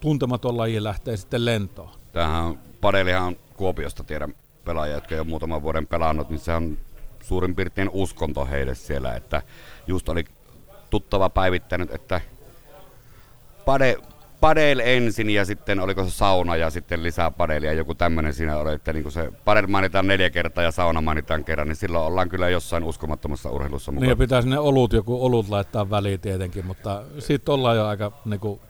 [0.00, 1.90] tuntematon laji lähtee sitten lentoon.
[2.12, 6.78] Tämähän on, padelihan on Kuopiosta tiedän pelaajia, jotka jo muutaman vuoden pelannut, niin se on
[7.22, 9.42] suurin piirtein uskonto heille siellä, että
[9.86, 10.24] just oli
[10.90, 12.20] tuttava päivittänyt, että
[13.64, 13.96] pade,
[14.40, 18.72] padel ensin ja sitten oliko se sauna ja sitten lisää padelia, joku tämmöinen siinä oli,
[18.74, 22.48] että niin se padel mainitaan neljä kertaa ja sauna mainitaan kerran, niin silloin ollaan kyllä
[22.48, 24.12] jossain uskomattomassa urheilussa Niin mukana.
[24.12, 28.60] ja pitää sinne olut, joku olut laittaa väliin tietenkin, mutta siitä ollaan jo aika niinku,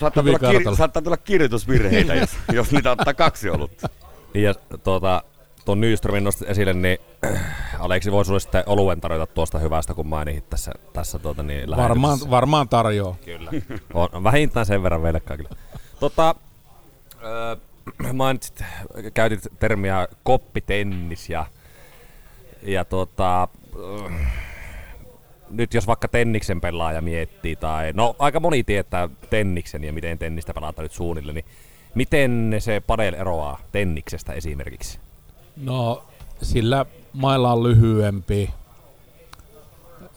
[0.00, 3.88] Saattaa hyvin tulla, kir- saattaa tulla kirjoitusvirheitä, jos, jos niitä ottaa kaksi olutta.
[4.34, 5.22] Ja tuota,
[5.70, 6.98] tuon Nyströmin nostit esille, niin
[7.78, 12.18] Aleksi voi sulle sitten oluen tarjota tuosta hyvästä, kun mainit tässä, tässä tuota, niin varmaan,
[12.30, 13.16] varmaan tarjoaa.
[13.24, 13.50] Kyllä.
[13.94, 15.50] On vähintään sen verran meille kaikille.
[16.00, 16.34] Tota,
[17.24, 17.56] öö,
[18.12, 18.64] mainitsit,
[19.14, 21.46] käytit termiä koppitennis ja,
[22.62, 24.10] ja tota, öö,
[25.50, 30.54] nyt jos vaikka tenniksen pelaaja miettii, tai no aika moni tietää tenniksen ja miten tennistä
[30.54, 31.46] pelataan nyt suunnilleen, niin
[31.94, 35.09] miten se padel eroaa tenniksestä esimerkiksi?
[35.56, 36.02] No,
[36.42, 38.50] sillä mailla on lyhyempi,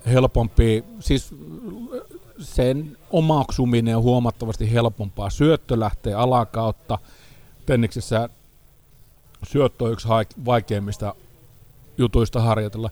[0.06, 1.36] helpompi, siis
[2.40, 5.30] sen omaksuminen on huomattavasti helpompaa.
[5.30, 7.00] Syöttö lähtee alakautta.
[7.66, 8.30] Tenniksessä
[9.44, 10.08] syöttö on yksi
[10.46, 11.16] vaikeimmista
[11.98, 12.90] jutuista harjoitella.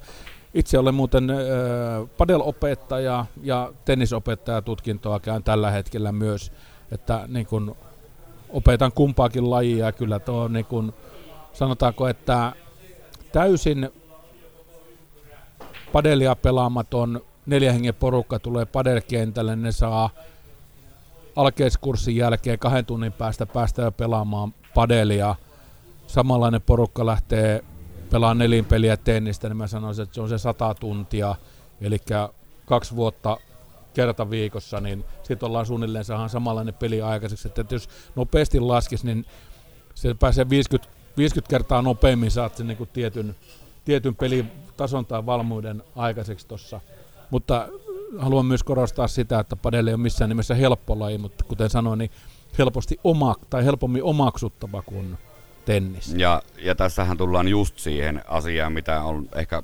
[0.54, 1.38] Itse olen muuten äh,
[2.18, 6.52] padelopettaja ja tennisopettaja tutkintoa käyn tällä hetkellä myös,
[6.92, 7.76] että niin kun
[8.50, 10.94] opetan kumpaakin lajia ja kyllä tuo niin kun,
[11.54, 12.54] sanotaanko, että
[13.32, 13.90] täysin
[15.92, 20.10] padelia pelaamaton neljän hengen porukka tulee padelkentälle, ne saa
[21.36, 25.36] alkeiskurssin jälkeen kahden tunnin päästä päästä pelaamaan padelia.
[26.08, 27.64] Samanlainen porukka lähtee
[28.12, 31.36] pelaamaan nelinpeliä tennistä, niin mä sanoisin, että se on se sata tuntia,
[31.82, 31.98] eli
[32.66, 33.38] kaksi vuotta
[33.94, 37.48] kerta viikossa, niin sitten ollaan suunnilleen saadaan samanlainen peli aikaiseksi.
[37.48, 39.26] Että jos nopeasti laskisi, niin
[39.96, 43.36] se pääsee 50, 50 kertaa nopeammin saat sen niin kuin tietyn,
[43.86, 46.82] tietyn pelitason tai valmuuden aikaiseksi tuossa.
[47.30, 47.68] Mutta
[48.18, 52.00] haluan myös korostaa sitä, että padel ei ole missään nimessä helppo laji, mutta kuten sanoin,
[52.00, 52.12] niin
[52.58, 55.18] helposti oma, tai helpommin omaksuttava kuin
[55.66, 56.14] tennis.
[56.18, 59.64] Ja, ja tässähän tullaan just siihen asiaan, mitä on ehkä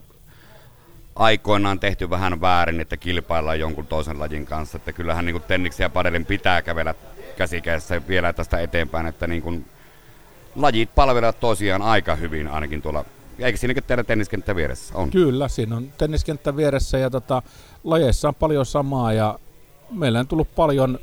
[1.16, 4.76] aikoinaan tehty vähän väärin, että kilpaillaan jonkun toisen lajin kanssa.
[4.78, 6.96] Että kyllähän niin tenniksen ja padelin pitää kävellä
[7.38, 9.66] käsikädessä vielä tästä eteenpäin, että niin kuin
[10.58, 13.06] lajit palvelevat toisiaan aika hyvin ainakin tuolla.
[13.40, 14.98] Eikö siinäkin tehdä tenniskenttä vieressä?
[14.98, 15.12] On.
[15.12, 17.42] Kyllä, siinä on tenniskenttä vieressä ja tota,
[17.84, 19.40] lajeissa on paljon samaa ja
[19.92, 21.00] meillä on tullut paljon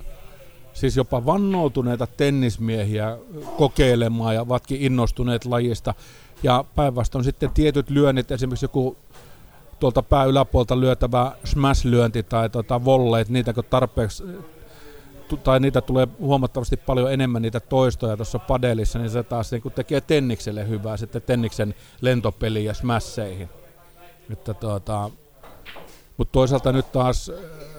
[0.73, 3.19] siis jopa vannoutuneita tennismiehiä
[3.57, 5.95] kokeilemaan ja ovatkin innostuneet lajista.
[6.43, 8.97] Ja päinvastoin sitten tietyt lyönnit, esimerkiksi joku
[9.81, 14.25] tuolta pää yläpuolta lyötävä smash-lyönti tai tota volleet, niitä kun tarpeeksi
[15.45, 20.01] tai niitä tulee huomattavasti paljon enemmän niitä toistoja tuossa padelissa, niin se taas niin tekee
[20.01, 23.49] tennikselle hyvää sitten tenniksen lentopeliin ja smasheihin.
[24.31, 25.11] Että tuota,
[26.17, 27.37] mutta toisaalta nyt taas äh,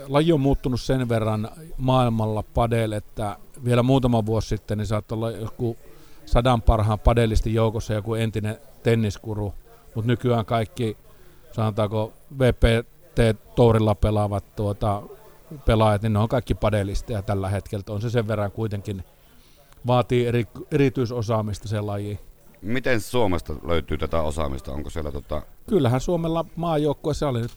[0.07, 5.31] laji on muuttunut sen verran maailmalla padel, että vielä muutama vuosi sitten niin saattoi olla
[5.31, 5.77] joku
[6.25, 9.53] sadan parhaan padelistin joukossa joku entinen tenniskuru,
[9.95, 10.97] mutta nykyään kaikki,
[11.51, 15.03] sanotaanko VPT-tourilla pelaavat tuota,
[15.65, 17.83] pelaajat, niin ne on kaikki padelisteja tällä hetkellä.
[17.89, 19.03] On se sen verran kuitenkin,
[19.87, 22.19] vaatii eri, erityisosaamista se laji.
[22.61, 24.71] Miten Suomesta löytyy tätä osaamista?
[24.71, 25.41] Onko siellä tota...
[25.69, 27.51] Kyllähän Suomella maajoukkue, se oli nyt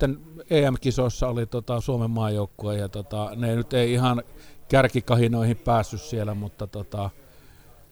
[0.50, 4.22] EM-kisoissa oli tota Suomen maajoukkue ja tota, ne nyt ei ihan
[4.68, 7.10] kärkikahinoihin päässyt siellä, mutta tota,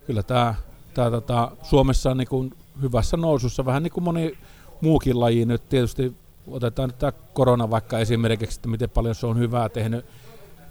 [0.07, 0.55] kyllä tämä
[0.95, 4.39] tää, tota, Suomessa on niin hyvässä nousussa, vähän niin kuin moni
[4.81, 9.39] muukin laji nyt tietysti otetaan nyt tämä korona vaikka esimerkiksi, että miten paljon se on
[9.39, 10.07] hyvää tehnyt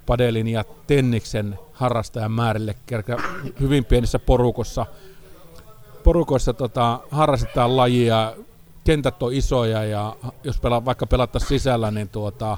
[0.06, 2.74] padelin ja tenniksen harrastajan määrille
[3.60, 4.86] hyvin pienissä porukossa
[6.06, 8.32] porukoissa tota, harrastetaan lajia,
[8.84, 12.56] kentät on isoja ja jos pela, vaikka pelattaisiin sisällä, niin tuota,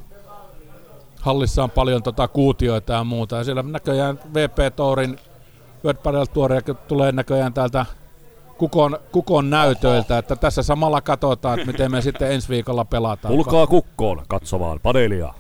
[1.21, 3.37] hallissa on paljon tota, kuutioita ja muuta.
[3.37, 5.19] Ja siellä näköjään VP Tourin
[5.85, 6.27] World Padel
[6.89, 7.87] tulee näköjään täältä
[8.59, 13.35] kukon, kukon näytöiltä, että tässä samalla katsotaan, että miten me sitten ensi viikolla pelataan.
[13.35, 15.35] Tulkaa kukkoon katsomaan padelia.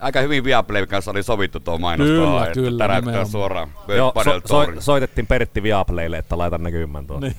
[0.00, 2.06] Aika hyvin Viaplay kanssa oli sovittu tuo mainos.
[2.06, 7.20] Kyllä, että kyllä, Täräyttää suoraan Joo, so, so, soitettiin Pertti Viaplaylle, että laitan näkymään tuon.
[7.20, 7.36] Niin.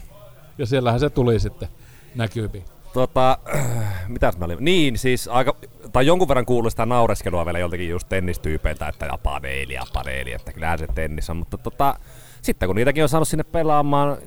[0.57, 1.67] Ja siellähän se tuli sitten
[2.15, 2.65] näkyviin.
[2.93, 3.37] Tota,
[4.07, 4.57] mitäs mä olin?
[4.59, 5.55] Niin, siis aika,
[5.91, 10.33] tai jonkun verran kuului sitä naureskelua vielä joltakin just tennistyypeiltä, että ja padeili ja padeili,
[10.33, 11.99] että kyllähän se tennis on, mutta tota,
[12.41, 14.17] sitten kun niitäkin on saanut sinne pelaamaan,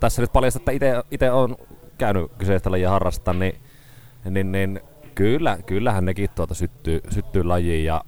[0.00, 1.56] tässä nyt paljasta, että itse on
[1.98, 3.60] käynyt kyseistä lajia harrastaa, niin,
[4.30, 4.80] niin, niin
[5.14, 8.04] kyllä, kyllähän nekin tuota syttyy, syttyy lajiin ja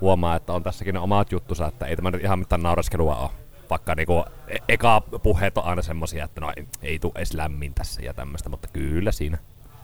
[0.00, 3.30] huomaa, että on tässäkin ne omat juttusa, että ei tämä nyt ihan mitään naureskelua ole.
[3.70, 7.74] Vaikka niinku e- eka puheet on aina semmosia, että no ei, ei tule edes lämmin
[7.74, 9.38] tässä ja tämmöistä, mutta kyllä siinä.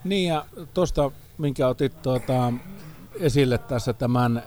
[0.04, 2.52] Niin ja tuosta, minkä otit tuota,
[3.20, 4.42] esille tässä tämän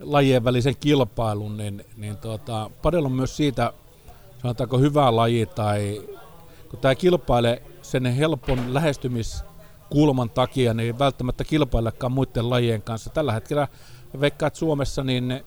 [0.00, 3.72] lajien välisen kilpailun, niin, niin tuota, padel on myös siitä,
[4.42, 6.02] sanotaanko hyvä laji, tai
[6.74, 13.10] kun tämä kilpailee sen helpon lähestymiskulman takia, niin ei välttämättä kilpailekaan muiden lajien kanssa.
[13.10, 13.68] Tällä hetkellä
[14.20, 15.40] veikkaan, että Suomessa niin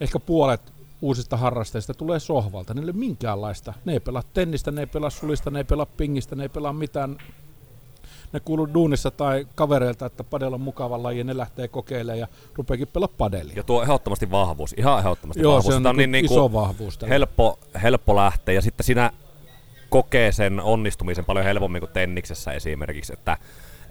[0.00, 2.74] ehkä puolet uusista harrastajista tulee sohvalta.
[2.74, 3.72] Niillä ei ole minkäänlaista.
[3.84, 6.72] Ne ei pelaa tennistä, ne ei pelaa sulista, ne ei pelaa pingistä, ne ei pelaa
[6.72, 7.18] mitään
[8.32, 12.88] ne kuuluu duunissa tai kavereilta, että padel on mukava laji, ne lähtee kokeilemaan ja rupeakin
[12.88, 13.56] pelaa padelia.
[13.56, 15.72] Ja tuo ehdottomasti vahvuus, ihan ehdottomasti Joo, vahvuus.
[15.72, 16.98] se on Sitä niin niinku iso vahvuus.
[16.98, 17.12] tällä.
[17.14, 19.12] helppo, helppo lähteä ja sitten siinä
[19.92, 23.36] kokee sen onnistumisen paljon helpommin kuin tenniksessä esimerkiksi, että,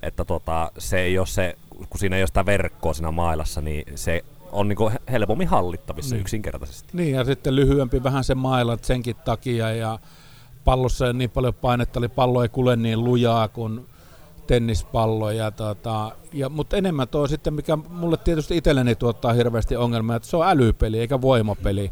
[0.02, 1.56] että tota, se ei ole se,
[1.90, 6.22] kun siinä ei ole sitä verkkoa siinä mailassa, niin se on niinku helpommin hallittavissa Niin.
[6.22, 6.90] yksinkertaisesti.
[6.94, 10.00] Niin, ja sitten lyhyempi vähän se maila senkin takia, ja
[10.66, 13.86] pallossa ei niin paljon painetta, eli pallo ei kule niin lujaa kuin
[14.48, 15.32] tennispallo.
[15.32, 20.28] Ja tota, ja, mutta enemmän tuo sitten, mikä mulle tietysti itselleni tuottaa hirveästi ongelmia, että
[20.28, 21.92] se on älypeli eikä voimapeli.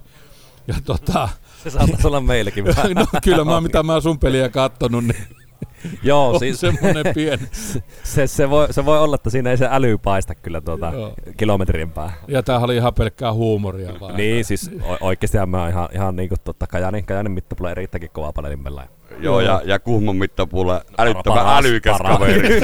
[0.67, 1.29] Ja tota,
[1.63, 2.91] Se saattaisi olla meillekin vähän.
[2.95, 5.27] no, kyllä mä mitä mä oon sun peliä kattonut, niin
[6.03, 7.43] Joo, on siis semmoinen pieni.
[8.03, 11.13] se, se, voi, se voi olla, että siinä ei se äly paista kyllä tuota Joo.
[11.37, 12.17] kilometrin päähän.
[12.27, 14.15] Ja tämähän oli ihan pelkkää huumoria vaan.
[14.17, 18.33] Niin, siis o- oikeasti mä oon ihan, ihan niinku totta Kajanin, Kajanin mittapuolella erittäinkin kovaa
[18.33, 18.87] paljon pelaa.
[19.19, 22.17] Joo, ja, ja Kuhmon mittapuulla älyttömän Paras, älykäs paras.
[22.17, 22.59] kaveri.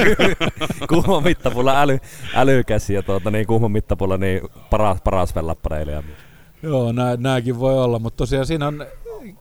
[0.88, 1.98] Kuhmon mittapulla äly,
[2.34, 6.02] älykäs ja tuota, niin Kuhmon mittapulla niin paras, paras fellappareilija.
[6.66, 8.86] Joo, nää, nääkin voi olla, mutta tosiaan siinä on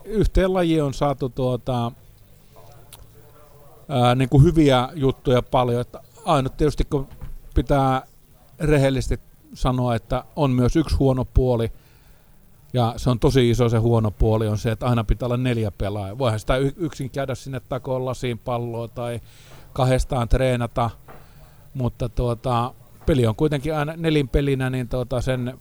[0.05, 1.91] yhteen lajiin on saatu tuota,
[3.89, 5.81] ää, niin kuin hyviä juttuja paljon.
[5.81, 7.07] Että ainut tietysti kun
[7.55, 8.07] pitää
[8.59, 9.19] rehellisesti
[9.53, 11.71] sanoa, että on myös yksi huono puoli,
[12.73, 15.71] ja se on tosi iso se huono puoli, on se, että aina pitää olla neljä
[15.71, 16.17] pelaajaa.
[16.17, 19.19] Voihan sitä yksin käydä sinne takoon lasiin palloa tai
[19.73, 20.89] kahdestaan treenata,
[21.73, 22.73] mutta tuota,
[23.05, 25.59] peli on kuitenkin aina nelinpelinä, niin tuota, sen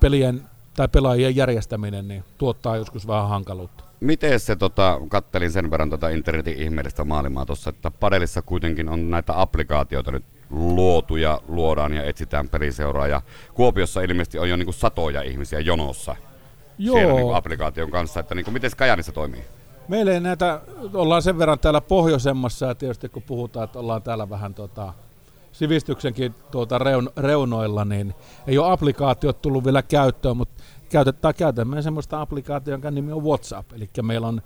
[0.00, 3.84] pelien tai pelaajien järjestäminen niin tuottaa joskus vähän hankaluutta.
[4.00, 9.10] Miten se, tota, kattelin sen verran tota internetin ihmeellistä maailmaa tuossa, että padelissa kuitenkin on
[9.10, 13.06] näitä applikaatioita nyt luotu ja luodaan ja etsitään peliseuraa.
[13.06, 13.22] Ja
[13.54, 16.16] Kuopiossa ilmeisesti on jo niinku satoja ihmisiä jonossa
[16.76, 19.44] siellä niinku applikaation kanssa, että niinku, miten se Kajanissa toimii?
[19.88, 20.60] Meillä ei näitä,
[20.94, 24.92] ollaan sen verran täällä pohjoisemmassa ja tietysti kun puhutaan, että ollaan täällä vähän tota,
[25.52, 28.14] sivistyksenkin tuota reun, reunoilla, niin
[28.46, 30.61] ei ole applikaatiot tullut vielä käyttöön, mutta
[30.92, 33.72] käytetään, käytämme semmoista applikaatiota, jonka nimi on WhatsApp.
[33.72, 34.42] Eli meillä on,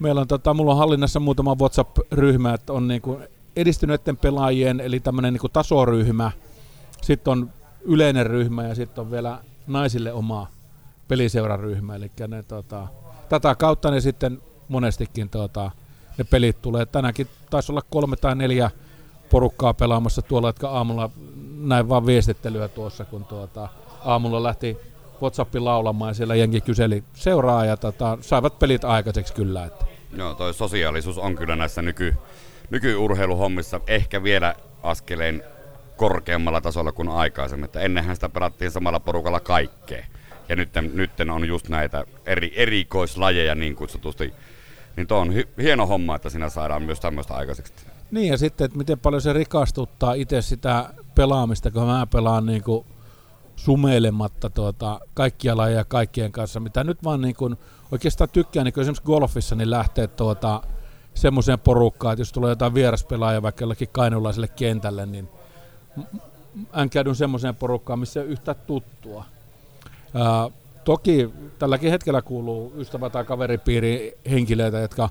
[0.00, 3.20] meillä on tota, mulla on hallinnassa muutama WhatsApp-ryhmä, että on niinku
[3.56, 6.30] edistyneiden pelaajien, eli tämmöinen niinku tasoryhmä,
[7.02, 7.50] sitten on
[7.80, 10.46] yleinen ryhmä ja sitten on vielä naisille oma
[11.08, 12.88] peliseuraryhmä, eli ne tota,
[13.28, 15.70] tätä kautta ne sitten monestikin tota,
[16.18, 16.86] ne pelit tulee.
[16.86, 18.70] Tänäänkin taisi olla kolme tai neljä
[19.30, 21.10] porukkaa pelaamassa tuolla, jotka aamulla
[21.60, 23.68] näin vaan viestittelyä tuossa, kun tuota,
[24.04, 24.76] aamulla lähti
[25.22, 29.64] WhatsAppin laulamaan ja siellä jengi kyseli seuraa ja tota, saivat pelit aikaiseksi kyllä.
[29.64, 29.84] Että.
[30.16, 32.14] Joo, toi sosiaalisuus on kyllä näissä nyky,
[32.70, 35.44] nykyurheiluhommissa ehkä vielä askeleen
[35.96, 37.64] korkeammalla tasolla kuin aikaisemmin.
[37.64, 40.04] Että ennenhän sitä pelattiin samalla porukalla kaikkea.
[40.48, 44.32] Ja nyt, nyt on just näitä eri, erikoislajeja niin kutsutusti.
[44.96, 47.74] Niin tuo on hy, hieno homma, että siinä saadaan myös tämmöistä aikaiseksi.
[48.10, 52.62] Niin ja sitten, että miten paljon se rikastuttaa itse sitä pelaamista, kun mä pelaan niin
[52.62, 52.86] kuin
[53.64, 57.56] sumeilematta tuota, kaikkia lajeja kaikkien kanssa, mitä nyt vaan niin kuin,
[57.92, 60.62] oikeastaan tykkään niin kuin esimerkiksi golfissa niin lähtee tuota,
[61.14, 65.28] semmoiseen porukkaan, että jos tulee jotain vieraspelaajia vaikka jollekin kainulaiselle kentälle, niin
[66.78, 69.24] änkäydyn semmoiseen porukkaan, missä ei ole yhtään tuttua.
[70.14, 70.50] Ää,
[70.84, 75.08] toki tälläkin hetkellä kuuluu ystävä- tai kaveripiiri henkilöitä, jotka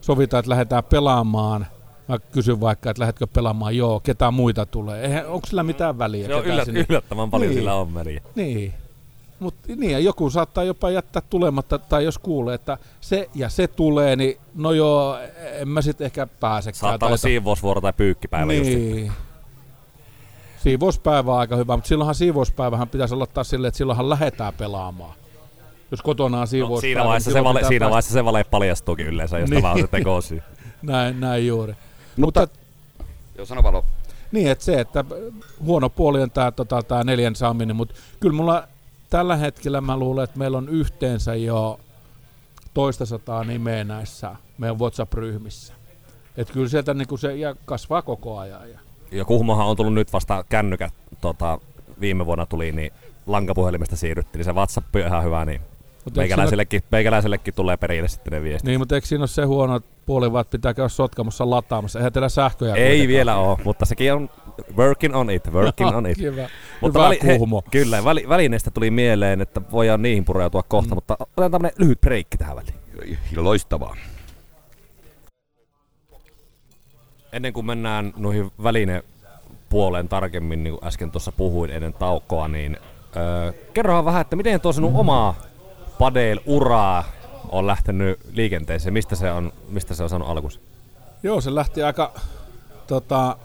[0.00, 1.66] sovitaan, että lähdetään pelaamaan.
[2.10, 5.02] Mä kysyn vaikka, että lähdetkö pelaamaan, joo, ketä muita tulee.
[5.04, 6.26] Eihän, onko sillä mitään väliä?
[6.26, 7.58] Se on yllät, sinne- yllättävän paljon Niin.
[7.58, 8.20] sillä on väliä.
[8.34, 8.74] Niin.
[9.40, 13.68] Mut, niin, ja joku saattaa jopa jättää tulematta, tai jos kuulee, että se ja se
[13.68, 15.18] tulee, niin no joo,
[15.52, 16.80] en mä sitten ehkä pääsekään.
[16.80, 18.70] Saattaa olla siivousvuoro tai pyykkipäivä just.
[18.70, 19.12] niin.
[20.62, 25.14] Siivouspäivä on aika hyvä, mutta silloinhan siivouspäivähän pitäisi aloittaa silleen, että silloinhan lähdetään pelaamaan.
[25.90, 29.06] Jos kotona on No, siivouspäivä, siinä vaiheessa, niin se vale, siinä vaiheessa se vale paljastuukin
[29.06, 29.62] yleensä, jos Niin.
[29.62, 30.42] tämä on se tekosyy.
[30.82, 31.74] Näin, näin juuri.
[32.20, 32.58] Mutta, Mutta
[33.36, 33.84] joo, sano Valo.
[34.32, 35.04] niin, että se, että
[35.64, 38.68] huono puoli on tämä tota, tää neljän saaminen, mutta kyllä mulla
[39.10, 41.80] tällä hetkellä mä luulen, että meillä on yhteensä jo
[42.74, 45.74] toista sataa nimeä näissä meidän WhatsApp-ryhmissä.
[46.36, 48.70] Että kyllä sieltä niinku se ja kasvaa koko ajan.
[48.70, 48.78] Ja
[49.12, 51.58] Ja Kuhmohan on tullut nyt vasta kännykät, tota,
[52.00, 52.92] viime vuonna tuli, niin
[53.26, 55.60] lankapuhelimesta siirryttiin, niin se WhatsApp on ihan hyvä, niin
[56.00, 58.66] Eikö siinä- meikäläisellekin, meikäläisellekin tulee perille sitten ne viestit.
[58.66, 61.98] Niin, mutta eikö siinä ole se huono puoli, vaan että pitää käydä sotkamossa lataamassa?
[61.98, 63.08] Eihän teillä sähköjä Ei kuitenkaan.
[63.08, 64.30] vielä ole, mutta sekin on
[64.76, 66.18] working on it, working on it.
[66.30, 66.48] Hyvä.
[66.80, 67.62] Mutta Hyvä väli, he, kuhmo.
[67.70, 70.94] kyllä, väli, välineestä tuli mieleen, että voidaan niihin pureutua kohta, Mm.
[70.94, 73.18] mutta otetaan tämmönen lyhyt breikki tähän väliin.
[73.36, 73.96] Loistavaa.
[77.32, 82.78] Ennen kuin mennään noihin välinepuoleen tarkemmin, niin kuin äsken tuossa puhuin ennen taukoa, niin
[83.16, 85.34] öö, kerrohan vähän, että miten tuo sinun omaa
[86.00, 87.04] padel-uraa
[87.48, 90.60] on lähtenyt liikenteeseen, mistä se on, mistä se on saanut alkunsa?
[91.22, 92.14] Joo, se lähti aika,
[92.86, 93.36] tota,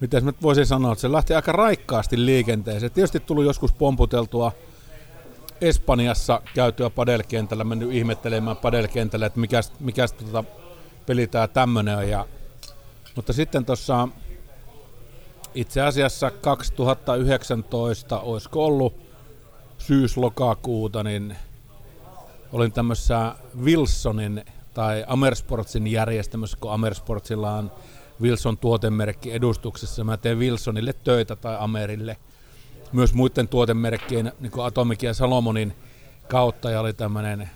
[0.00, 2.92] miten mä voisin sanoa, että se lähti aika raikkaasti liikenteeseen.
[2.92, 4.52] Tietysti tuli joskus pomputeltua
[5.60, 10.44] Espanjassa käytyä padelkentällä, mennyt ihmettelemään padelkentällä, että mikä, mikä tota
[11.06, 12.08] peli tää tämmönen on.
[12.08, 12.26] Ja,
[13.16, 14.08] mutta sitten tuossa
[15.54, 19.07] itse asiassa 2019, olisiko ollut
[19.78, 21.36] syys-lokakuuta, niin
[22.52, 27.72] olin tämmössä Wilsonin tai Amersportsin järjestämässä, kun Amersportsilla on
[28.22, 30.04] Wilson tuotemerkki edustuksessa.
[30.04, 32.16] Mä teen Wilsonille töitä tai Amerille.
[32.92, 35.76] Myös muiden tuotemerkkien, niin kuin Atomic ja Salomonin
[36.28, 37.50] kautta, ja oli tämmöinen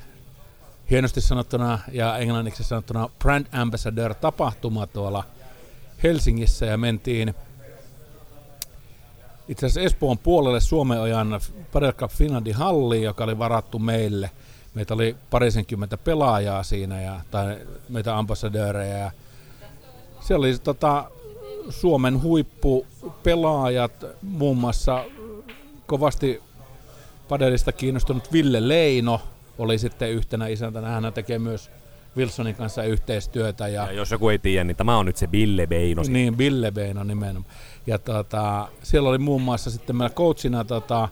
[0.91, 5.25] hienosti sanottuna ja englanniksi sanottuna Brand Ambassador tapahtuma tuolla
[6.03, 7.35] Helsingissä ja mentiin
[9.49, 11.41] itse asiassa Espoon puolelle Suomenojan
[11.73, 14.31] Padel Cup Finlandin halliin, joka oli varattu meille.
[14.75, 18.99] Meitä oli parisenkymmentä pelaajaa siinä ja, tai meitä ambassadöörejä.
[18.99, 19.11] Ja
[20.21, 21.11] siellä oli tota,
[21.71, 25.05] Suomen huippupelaajat, muun muassa
[25.87, 26.43] kovasti
[27.29, 29.21] padelista kiinnostunut Ville Leino
[29.59, 30.89] oli sitten yhtenä isäntänä.
[30.89, 31.71] Hän tekee myös
[32.17, 33.69] Wilsonin kanssa yhteistyötä.
[33.69, 36.03] Ja, Ja jos joku ei tiedä, niin tämä on nyt se Bille Beino.
[36.03, 36.13] Niin.
[36.13, 37.55] niin, Ville Beino nimenomaan.
[37.87, 41.09] Ja tota, siellä oli muun muassa sitten meillä coachina tota,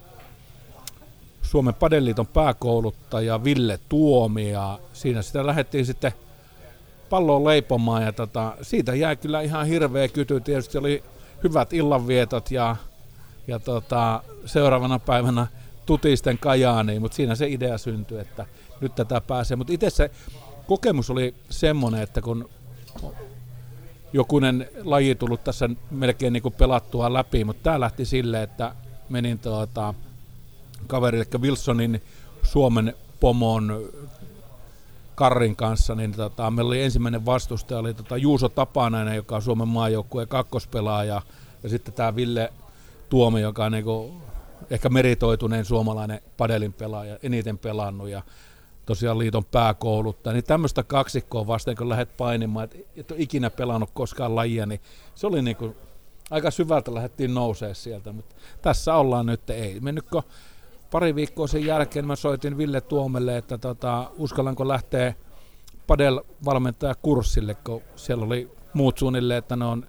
[1.42, 6.12] Suomen Padeliiton pääkouluttaja Ville Tuomi ja siinä sitä lähdettiin sitten
[7.10, 10.40] palloon leipomaan ja tota, siitä jäi kyllä ihan hirveä kyty.
[10.40, 11.04] Tietysti oli
[11.44, 12.76] hyvät illanvietot ja,
[13.46, 15.46] ja tota, seuraavana päivänä
[15.86, 18.46] tutisten Kajaaniin, mutta siinä se idea syntyi, että
[18.80, 19.56] nyt tätä pääsee.
[19.56, 20.10] Mutta itse se
[20.66, 22.50] kokemus oli semmoinen, että kun
[24.12, 28.74] jokunen laji tullut tässä melkein niin kuin pelattua läpi, mutta tämä lähti silleen, että
[29.08, 29.94] menin tuota,
[30.86, 32.02] kaverille, eli Wilsonin
[32.42, 33.88] Suomen pomon
[35.14, 39.68] Karrin kanssa, niin tota, meillä oli ensimmäinen vastustaja, oli tota Juuso Tapanainen, joka on Suomen
[39.68, 41.22] maajoukkueen kakkospelaaja,
[41.62, 42.52] ja sitten tämä Ville
[43.08, 44.14] Tuomi, joka on niinku
[44.70, 48.22] ehkä meritoituneen suomalainen padelin pelaaja, eniten pelannut, ja
[48.86, 53.90] tosiaan liiton pääkouluttaja, niin tämmöistä kaksikkoa vasten, kun lähdet painimaan, että et ole ikinä pelannut
[53.94, 54.80] koskaan lajia, niin
[55.14, 55.76] se oli niinku,
[56.30, 60.22] aika syvältä lähdettiin nousee sieltä, mutta tässä ollaan nyt, ei mennytkö
[60.90, 65.14] pari viikkoa sen jälkeen mä soitin Ville Tuomelle, että tota, uskallanko lähteä
[65.86, 69.86] padel-valmentaja kurssille, kun siellä oli muut suunnilleen, että ne on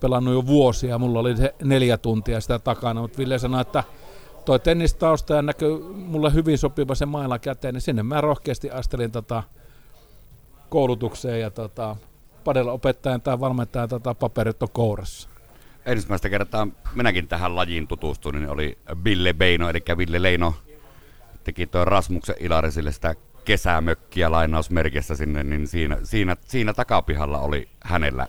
[0.00, 3.84] pelannut jo vuosia, mulla oli se neljä tuntia sitä takana, mutta Ville sanoi, että
[4.44, 9.12] toi tennistausta ja näkyy mulle hyvin sopiva se mailla käteen, niin sinne mä rohkeasti astelin
[9.12, 9.42] tota
[10.68, 11.96] koulutukseen ja tota,
[12.44, 15.28] padel-opettajan tai valmentajan tota, paperit on kourassa.
[15.86, 20.54] Ensimmäistä kertaa minäkin tähän lajiin tutustuin, niin oli Ville Beino, eli Ville Leino
[21.44, 23.14] teki tuo Rasmuksen Ilarisille sitä
[23.44, 28.26] kesämökkiä lainausmerkissä sinne, niin siinä, siinä, siinä takapihalla oli hänellä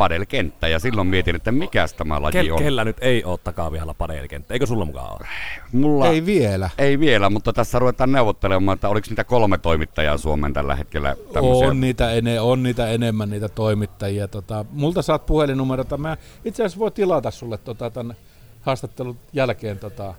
[0.00, 2.58] padelkenttä, ja silloin mietin, että mikä tämä laji Kel, on.
[2.58, 4.54] kellä nyt ei ole takavihalla padelkenttä?
[4.54, 5.26] Eikö sulla mukaan ole?
[5.72, 6.70] Mulla Ei vielä.
[6.78, 11.68] ei vielä, mutta tässä ruvetaan neuvottelemaan, että oliko niitä kolme toimittajaa Suomen tällä hetkellä tämmöisiä.
[11.68, 14.28] On niitä, ene, on niitä enemmän niitä toimittajia.
[14.28, 15.96] Tota, multa saat puhelinnumerota.
[15.96, 18.16] Mä itse asiassa voi tilata sulle tota, tämän
[18.60, 19.78] haastattelun jälkeen.
[19.78, 20.14] Tota,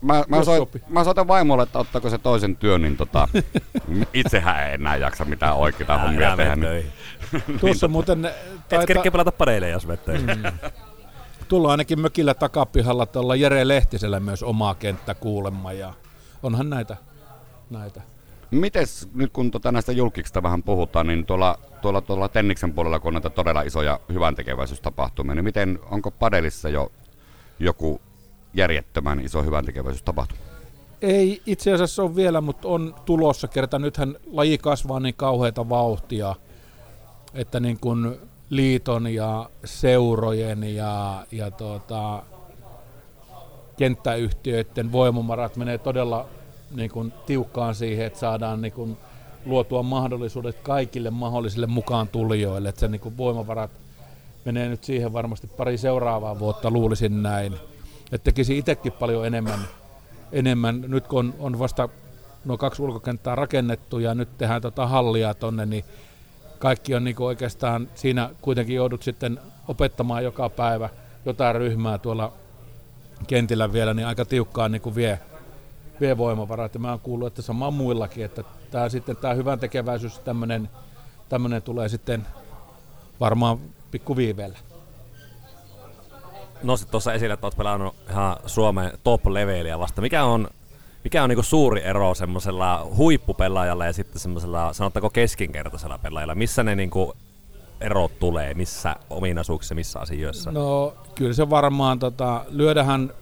[0.00, 3.28] mä, mä, soit, mä soitan vaimolle, että ottaako se toisen työn, niin tota,
[4.12, 6.56] itsehän ei enää jaksa mitään oikeita hommia tehdä.
[6.56, 6.86] Niin.
[7.60, 8.34] Tuossa muuten Et
[8.68, 10.42] taitaa, kerkeä pelata padeille, jos menet töihin.
[11.48, 15.94] tulla ainakin mökillä takapihalla tuolla Jere Lehtisellä myös oma kenttä kuulemma ja
[16.42, 16.96] onhan näitä,
[17.70, 18.00] näitä.
[18.50, 23.08] Mites nyt kun tota näistä julkiksista vähän puhutaan, niin tuolla, tuolla, tuolla Tenniksen puolella, kun
[23.08, 26.92] on näitä todella isoja hyvän tekeväisyystapahtumia, niin miten, onko Padelissa jo
[27.58, 28.00] joku
[28.54, 30.40] järjettömän iso hyvän tekeväisyystapahtuma?
[31.02, 33.78] Ei itse asiassa ole vielä, mutta on tulossa kerta.
[33.78, 36.34] Nythän laji kasvaa niin kauheita vauhtia,
[37.34, 38.16] että niin kuin
[38.50, 42.22] liiton ja seurojen ja, ja tuota,
[43.76, 46.26] kenttäyhtiöiden voimavarat menee todella
[46.74, 48.96] niin kuin tiukkaan siihen, että saadaan niin kuin
[49.46, 52.68] luotua mahdollisuudet kaikille mahdollisille mukaan tulijoille.
[52.68, 53.70] Että se niin kuin voimavarat
[54.44, 57.54] menee nyt siihen varmasti pari seuraavaa vuotta, luulisin näin.
[58.12, 59.58] Että tekisi itsekin paljon enemmän,
[60.32, 60.84] enemmän.
[60.88, 61.88] nyt kun on, on vasta
[62.44, 65.84] nuo kaksi ulkokenttää rakennettu ja nyt tehdään tota hallia tonne, niin
[66.64, 70.88] kaikki on niin oikeastaan, siinä kuitenkin joudut sitten opettamaan joka päivä
[71.26, 72.32] jotain ryhmää tuolla
[73.26, 75.20] kentillä vielä, niin aika tiukkaan niin kuin vie,
[76.00, 76.74] vie voimavarat.
[76.74, 80.70] Ja mä oon kuullut, että sama on muillakin, että tämä sitten tämä hyvän tekeväisyys, tämmöinen,
[81.28, 82.26] tämmöinen tulee sitten
[83.20, 83.58] varmaan
[83.90, 84.58] pikkuviiveellä.
[86.62, 90.00] Nostit tuossa esille, että olet pelannut ihan Suomen top-leveliä vasta.
[90.00, 90.48] Mikä on,
[91.04, 96.34] mikä on niinku suuri ero semmoisella huippupelaajalla ja sitten semmoisella, sanottako keskinkertaisella pelaajalla?
[96.34, 97.14] Missä ne niinku
[97.80, 100.52] erot tulee, missä ominaisuuksissa, missä asioissa?
[100.52, 103.12] No kyllä se varmaan, tota, lyödähän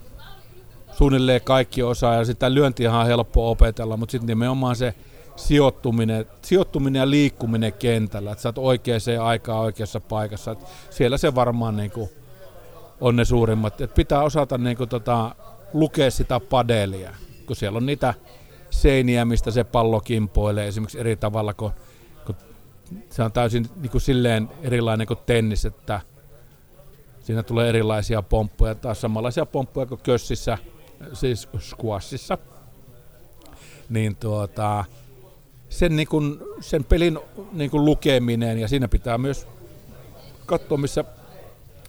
[0.92, 4.94] suunnilleen kaikki osaa ja sitä lyöntiä on helppo opetella, mutta sitten nimenomaan se
[5.36, 10.50] sijoittuminen, sijoittuminen ja liikkuminen kentällä, että sä oot oikeaan aikaan oikeassa paikassa.
[10.50, 10.58] Et
[10.90, 12.10] siellä se varmaan niinku
[13.00, 13.80] on ne suurimmat.
[13.80, 15.34] Et pitää osata niinku tota,
[15.72, 17.10] lukea sitä padelia,
[17.46, 18.14] kun siellä on niitä
[18.70, 21.70] seiniä, mistä se pallo kimpoilee esimerkiksi eri tavalla, kun,
[22.26, 22.34] kun
[23.10, 26.00] se on täysin niinku silleen erilainen kuin tennis, että
[27.20, 30.58] siinä tulee erilaisia pomppuja, taas samanlaisia pomppuja kuin kössissä,
[31.12, 32.38] siis squashissa.
[33.88, 34.84] Niin tuota,
[35.68, 37.18] sen, niin kun, sen pelin
[37.52, 39.48] niin kun lukeminen ja siinä pitää myös
[40.46, 41.04] katsoa, missä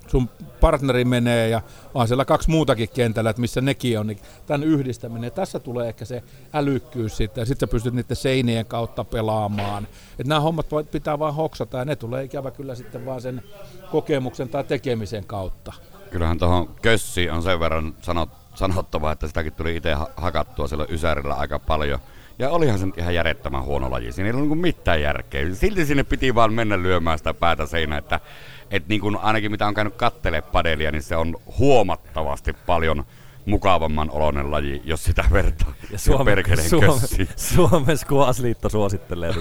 [0.08, 0.30] sun
[0.62, 1.62] partneri menee ja
[1.94, 5.32] on siellä kaksi muutakin kentällä, että missä nekin on, niin tämän yhdistäminen.
[5.32, 6.24] Tässä tulee ehkä se
[6.54, 9.88] älykkyys sitten ja sitten sä pystyt niiden seinien kautta pelaamaan.
[10.12, 13.44] Että nämä hommat pitää vaan hoksata ja ne tulee ikävä kyllä sitten vaan sen
[13.92, 15.74] kokemuksen tai tekemisen kautta.
[16.12, 20.94] Kyllähän tuohon kössiin on sen verran sanot, sanottava, että sitäkin tuli itse ha- hakattua silloin
[20.94, 22.00] Ysärillä aika paljon.
[22.40, 24.12] Ja olihan se nyt ihan järjettömän huono laji.
[24.12, 25.56] Siinä ei ollut niinku mitään järkeä.
[25.56, 28.20] Silti sinne piti vaan mennä lyömään sitä päätä seinään, että
[28.74, 33.04] et niin kuin ainakin mitä on käynyt kattele padelia, niin se on huomattavasti paljon
[33.46, 35.74] mukavamman oloinen laji, jos sitä vertaa.
[35.92, 37.30] Ja Suomen, kössiin.
[37.36, 39.30] Suomen Squash-liitto suosittelee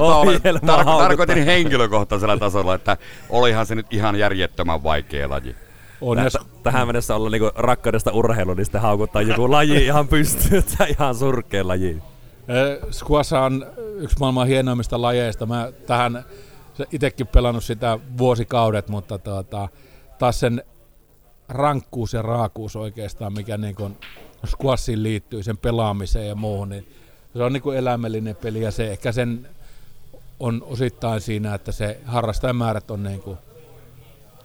[0.00, 2.96] ohjelmaa tar- tarkoitin henkilökohtaisella tasolla, että
[3.30, 5.56] olihan se nyt ihan järjettömän vaikea laji.
[6.00, 10.58] On Täh- tähän mennessä olla niinku rakkaudesta urheilu, niin sitten haukuttaa joku laji ihan pystyy,
[10.58, 12.02] että ihan surkea laji.
[12.48, 13.66] Eh, Squash on
[13.96, 15.46] yksi maailman hienoimmista lajeista.
[15.46, 16.24] Mä tähän
[16.92, 19.68] itsekin pelannut sitä vuosikaudet, mutta tuota,
[20.18, 20.62] taas sen
[21.48, 23.96] rankkuus ja raakuus oikeastaan, mikä niin kuin
[24.46, 26.88] squashiin liittyy, sen pelaamiseen ja muuhun, niin
[27.36, 29.48] se on niin kuin eläimellinen peli ja se ehkä sen
[30.40, 33.38] on osittain siinä, että se harrastajamäärät on niin kuin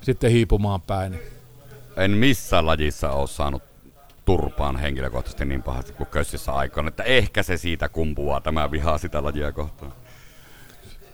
[0.01, 1.19] sitten hiipumaan päin.
[1.97, 3.63] En missään lajissa ole saanut
[4.25, 9.23] turpaan henkilökohtaisesti niin pahasti kuin kössissä aikaan, että ehkä se siitä kumpuaa tämä vihaa sitä
[9.23, 9.93] lajia kohtaan.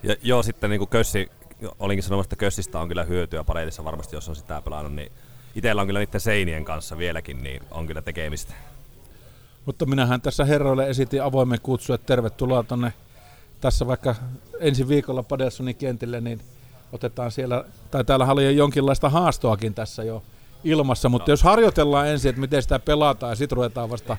[0.06, 1.32] Ja joo, sitten niinku kössi,
[1.80, 5.12] olinkin sanomassa, että kössistä on kyllä hyötyä pareissa varmasti, jos on sitä pelannut, niin
[5.56, 8.53] itellä on kyllä niiden seinien kanssa vieläkin, niin on kyllä tekemistä.
[9.66, 12.93] Mutta minähän tässä herroille esitin avoimen kutsu, että tervetuloa tonne
[13.62, 14.16] tässä vaikka
[14.60, 16.41] ensi viikolla Padelsonin kentille, niin
[16.91, 20.24] otetaan siellä, tai täällä oli jo jonkinlaista haastoakin tässä jo
[20.64, 24.18] ilmassa, mutta jos harjoitellaan ensin, että miten sitä pelataan ja sitten ruvetaan vasta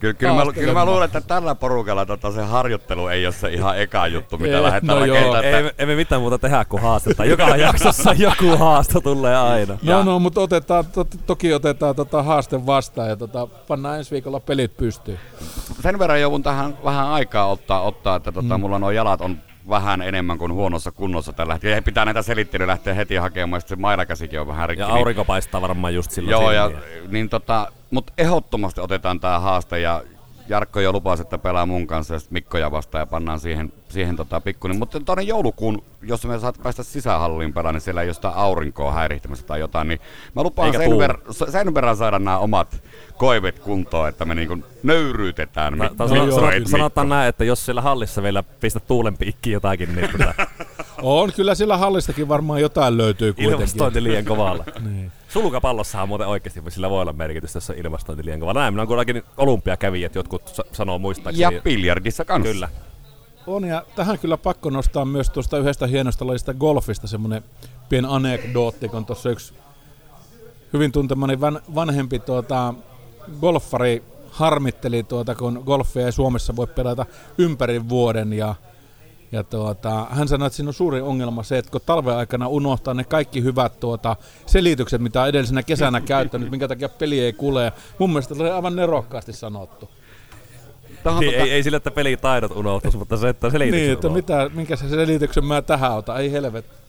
[0.00, 3.48] Kyllä, kyllä, mä, kyllä mä luulen, että tällä porukalla tota, se harjoittelu ei ole se
[3.52, 5.16] ihan eka juttu, mitä Eh, lähdetään no joo.
[5.16, 5.44] rakentamaan.
[5.44, 7.24] Ei, että- ei me mitään muuta tehdä kuin haastetta.
[7.24, 9.72] Joka jaksossa joku haasto tulee aina.
[9.82, 14.10] No, Ja- no, mutta otetaan, to, toki otetaan tota haaste vastaan ja tota, pannaan ensi
[14.10, 15.18] viikolla pelit pystyyn.
[15.82, 18.60] sen verran joudun tähän vähän aikaa ottaa, ottaa että tota, mm.
[18.60, 19.38] mulla nuo jalat on
[19.68, 21.82] vähän enemmän kuin huonossa kunnossa tällä hetkellä.
[21.82, 24.80] Pitää näitä selittelyä lähteä heti hakemaan, ja sitten se mailakäsikin on vähän rikki.
[24.80, 26.30] Ja niin- aurinko paistaa varmaan just silloin.
[26.30, 26.70] Joo, ja,
[27.08, 30.02] niin tota, mutta ehdottomasti otetaan tämä haaste ja
[30.48, 34.16] Jarkko jo lupasi, että pelaa mun kanssa ja sitten Mikkoja vastaan ja pannaan siihen, siihen
[34.16, 34.78] tota pikkuinen.
[34.78, 39.46] Mutta tuonne joulukuun, jos me saat päästä sisähalliin pelaamaan, niin siellä ei jostain aurinkoa häirihtämässä
[39.46, 40.00] tai jotain, niin
[40.36, 42.82] mä lupaan Eikä sen, ver- sen verran saada nämä omat
[43.16, 45.94] koivet kuntoon, että me niinku nöyryytetään Mikko.
[45.94, 46.38] ta- No joo.
[46.40, 50.34] sanot- sanotaan näin, että jos siellä hallissa vielä pistät tuulen piikkiin jotakin, niin tota,
[51.02, 53.54] On kyllä sillä hallistakin varmaan jotain löytyy kuitenkin.
[53.54, 54.64] ilmastointi liian kovalla.
[54.84, 55.12] Niin.
[55.34, 58.60] Sulkapallossahan muuten oikeasti sillä voi olla merkitystä, jos on ilmastointi liian kovalla.
[58.60, 61.60] Näin minä on kuitenkin olympiakävijät, jotkut sa- sanoo Ja muistaakseni.
[61.60, 62.52] biljardissa kanssa.
[62.52, 62.68] Kyllä.
[63.46, 67.44] On ja tähän kyllä pakko nostaa myös tuosta yhdestä hienosta lajista golfista semmoinen
[67.88, 69.54] pieni anekdootti, kun tuossa yksi
[70.72, 72.74] hyvin tuntemani van, vanhempi tuota,
[73.40, 77.06] golfari harmitteli, tuota, kun golfia ei Suomessa voi pelata
[77.38, 78.54] ympäri vuoden ja
[79.32, 82.94] ja tuota, hän sanoi, että siinä on suuri ongelma se, että kun talven aikana unohtaa
[82.94, 84.16] ne kaikki hyvät tuota,
[84.46, 87.72] selitykset, mitä on edellisenä kesänä käyttänyt, minkä takia peli ei kule.
[87.98, 89.90] Mun mielestä se oli aivan nerokkaasti sanottu.
[91.02, 94.08] Tähän Niin, tota, ei, ei sillä, että pelitaidot unohtuisi, mutta se, että selitykset Niin, että
[94.08, 96.83] mitä, minkä se selityksen mä tähän otan, ei helvet.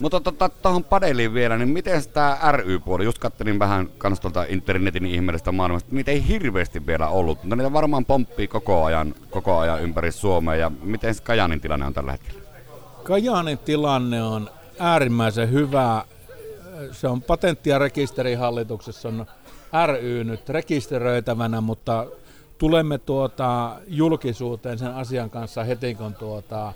[0.00, 5.06] Mutta tuohon tota, padeliin vielä, niin miten tämä ry-puoli, just kattelin vähän kans tuolta internetin
[5.06, 9.82] ihmeellisestä maailmasta, niitä ei hirveästi vielä ollut, mutta niitä varmaan pomppii koko ajan, koko ajan
[9.82, 12.40] ympäri Suomea, ja miten se Kajanin tilanne on tällä hetkellä?
[13.02, 16.04] Kajaanin tilanne on äärimmäisen hyvä.
[16.92, 19.26] Se on patentti- ja rekisterihallituksessa on
[19.86, 22.06] ry nyt rekisteröitävänä, mutta
[22.58, 26.72] tulemme tuota julkisuuteen sen asian kanssa heti, kun tuota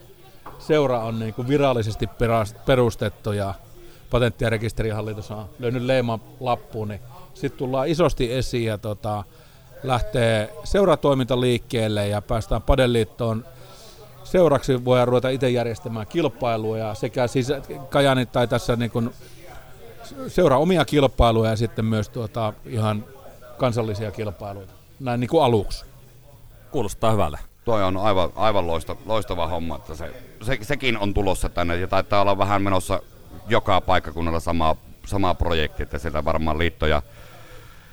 [0.66, 2.08] seura on niin kuin virallisesti
[2.66, 3.54] perustettu ja
[4.10, 7.00] patentti- ja rekisterihallitus on löynyt leiman lappuun, niin
[7.34, 9.24] sitten tullaan isosti esiin ja tota,
[9.82, 13.44] lähtee seuratoiminta liikkeelle ja päästään Padeliittoon
[14.24, 17.48] seuraksi voidaan ruveta itse järjestämään kilpailuja sekä siis
[17.88, 19.10] Kajani tai tässä niin kuin
[20.28, 23.04] seuraa omia kilpailuja ja sitten myös tuota ihan
[23.58, 24.72] kansallisia kilpailuita.
[25.00, 25.84] Näin niin kuin aluksi.
[26.70, 27.38] Kuulostaa hyvälle.
[27.64, 31.88] Toi on aivan, aivan loista, loistava homma, että se, se, sekin on tulossa tänne ja
[31.88, 33.00] taitaa olla vähän menossa
[33.48, 37.02] joka paikkakunnalla sama, sama projekti, että sieltä varmaan liittoja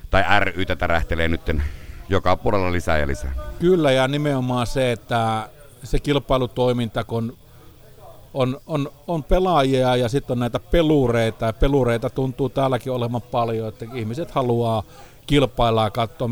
[0.09, 1.51] tai ry tärähtelee nyt
[2.09, 3.34] joka puolella lisää ja lisää.
[3.59, 5.49] Kyllä ja nimenomaan se, että
[5.84, 7.38] se kilpailutoiminta, kun
[8.34, 13.67] on, on, on pelaajia ja sitten on näitä pelureita ja pelureita tuntuu täälläkin olevan paljon,
[13.67, 14.84] että ihmiset haluaa
[15.28, 16.30] kilpailla ja katsoa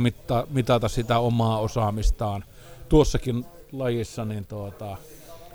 [0.49, 2.43] mitata sitä omaa osaamistaan.
[2.89, 4.97] Tuossakin lajissa, niin tuota,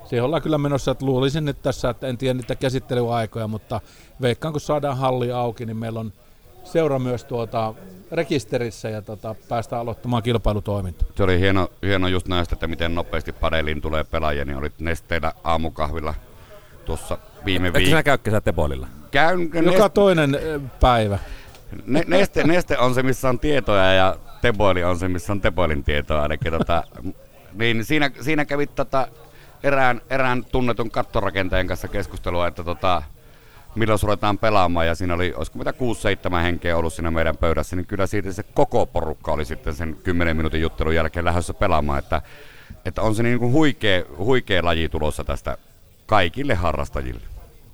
[0.05, 3.81] siihen ollaan kyllä menossa, että luulisin nyt tässä, että en tiedä niitä käsittelyaikoja, mutta
[4.21, 6.13] veikkaan kun saadaan halli auki, niin meillä on
[6.63, 7.73] seura myös tuota
[8.11, 11.05] rekisterissä ja tota, päästään aloittamaan kilpailutoiminta.
[11.15, 15.33] Se oli hieno, hieno just näistä, että miten nopeasti padeliin tulee pelaajia, niin olit nesteillä
[15.43, 16.13] aamukahvilla
[16.85, 18.03] tuossa viime Eikö sinä viikolla.
[18.03, 18.87] käy kesä Tepolilla?
[19.11, 21.19] Käyn, Joka toinen ö, päivä.
[21.85, 25.83] Ne, neste, neste on se, missä on tietoja ja Teboili on se, missä on Teboilin
[25.83, 26.21] tietoa.
[26.21, 26.83] Ainakin, tota,
[27.55, 29.07] niin siinä, siinä kävit tota,
[29.63, 33.03] erään, erään tunnetun kattorakentajan kanssa keskustelua, että tota,
[33.75, 34.87] milloin ruvetaan pelaamaan.
[34.87, 38.43] Ja siinä oli, olisiko mitä 6-7 henkeä ollut siinä meidän pöydässä, niin kyllä siitä se
[38.43, 41.99] koko porukka oli sitten sen 10 minuutin juttelun jälkeen lähdössä pelaamaan.
[41.99, 42.21] Että,
[42.85, 45.57] että on se niin kuin huikea, huikea laji tulossa tästä
[46.05, 47.21] kaikille harrastajille.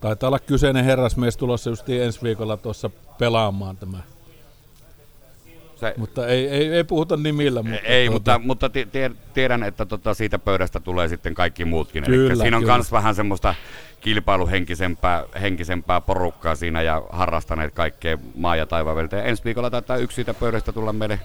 [0.01, 3.97] Taitaa olla kyseinen herrasmies tulossa just ensi viikolla tuossa pelaamaan tämä.
[5.79, 7.63] Se, Mutta ei, ei, ei puhuta nimillä.
[7.63, 11.65] Mutta Ei, tuota, mutta, mutta ti- tie- tiedän, että tota siitä pöydästä tulee sitten kaikki
[11.65, 12.03] muutkin.
[12.07, 13.55] Eli Kyllä, siinä on myös vähän semmoista
[14.01, 19.15] kilpailuhenkisempää henkisempää porukkaa siinä ja harrastaneet kaikkea maa- ja taivaan väliltä.
[19.17, 21.19] Ja ensi viikolla taitaa yksi siitä pöydästä tulla meille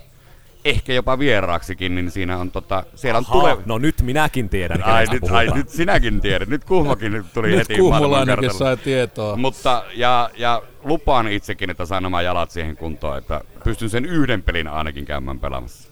[0.64, 3.56] ehkä jopa vieraaksikin, niin siinä on tota, siellä on tule...
[3.66, 5.38] No nyt minäkin tiedän, Ai nyt, puhutaan.
[5.38, 6.48] ai nyt sinäkin tiedät.
[6.48, 9.36] Nyt Kuhmokin nyt tuli Nyt heti kuhmolainenkin sai tietoa.
[9.36, 14.42] Mutta, ja, ja lupaan itsekin, että saan nämä jalat siihen kuntoon, että pystyn sen yhden
[14.42, 15.88] pelin ainakin käymään pelaamassa.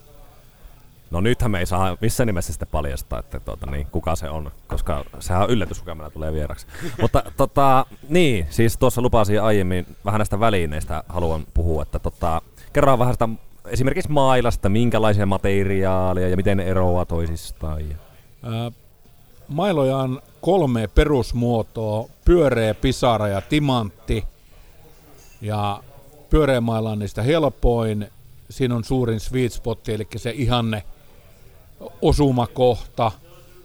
[1.10, 4.50] No nythän me ei saa missään nimessä sitten paljastaa, että tuota, niin, kuka se on,
[4.66, 6.66] koska sehän on yllätys, kuka meillä tulee vieraksi.
[7.02, 12.42] Mutta tota, niin, siis tuossa lupasin aiemmin vähän näistä välineistä haluan puhua, että tota,
[12.72, 13.28] kerran vähän sitä
[13.66, 17.82] esimerkiksi mailasta, minkälaisia materiaaleja ja miten ne eroavat toisistaan.
[18.42, 18.72] Ää,
[19.48, 24.24] Mailoja on kolme perusmuotoa, pyöreä, pisara ja timantti.
[25.40, 25.82] Ja
[26.30, 28.08] pyöreä maila on niistä helpoin.
[28.50, 30.82] Siinä on suurin sweet spot, eli se ihanne
[32.02, 33.12] osumakohta.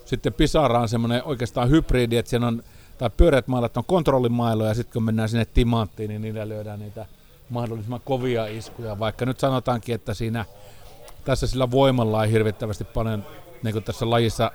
[0.06, 2.64] Sitten pisara on semmoinen oikeastaan hybridi, että siinä on,
[2.98, 7.06] tai pyöreät mailat on kontrollimailoja, ja sitten kun mennään sinne timanttiin, niin niillä lyödään niitä
[7.50, 9.00] mahdollisimman kovia iskuja.
[9.00, 10.46] Vaikka nyt sanotaankin, että siinä
[11.26, 13.26] tässä sillä voimalla ei hirvittävästi paljon,
[13.64, 14.52] niin kuin tässä lajissa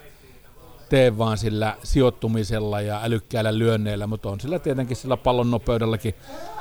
[0.88, 6.14] tee vaan sillä sijoittumisella ja älykkäillä lyönneillä, mutta on sillä tietenkin sillä pallon nopeudellakin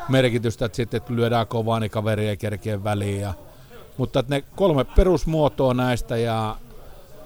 [0.09, 3.21] merkitystä, että sitten kun lyödään kovaa, niin kaveri ei kerkeä väliin.
[3.21, 3.33] Ja
[3.97, 6.55] Mutta että ne kolme perusmuotoa näistä ja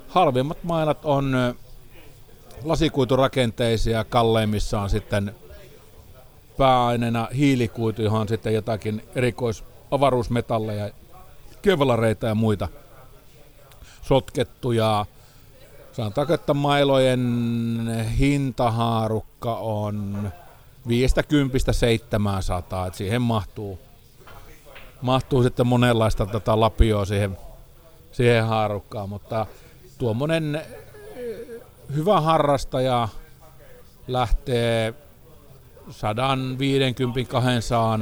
[0.07, 1.55] halvimmat mailat on
[2.63, 5.35] lasikuiturakenteisia, kalleimmissa on sitten
[6.57, 10.89] pääaineena hiilikuitu, johon on sitten jotakin erikoisavaruusmetalleja,
[11.61, 12.67] kevlareita ja muita
[14.01, 15.05] sotkettuja.
[15.91, 20.29] Sanotaanko, että mailojen hintahaarukka on
[20.87, 23.79] 50 700, että siihen mahtuu,
[25.01, 27.37] mahtuu sitten monenlaista tätä lapioa siihen,
[28.11, 29.45] siihen haarukkaan, mutta
[29.97, 31.61] tuommoinen eh,
[31.95, 33.07] hyvä harrastaja
[34.07, 34.93] lähtee
[35.89, 37.99] 150 200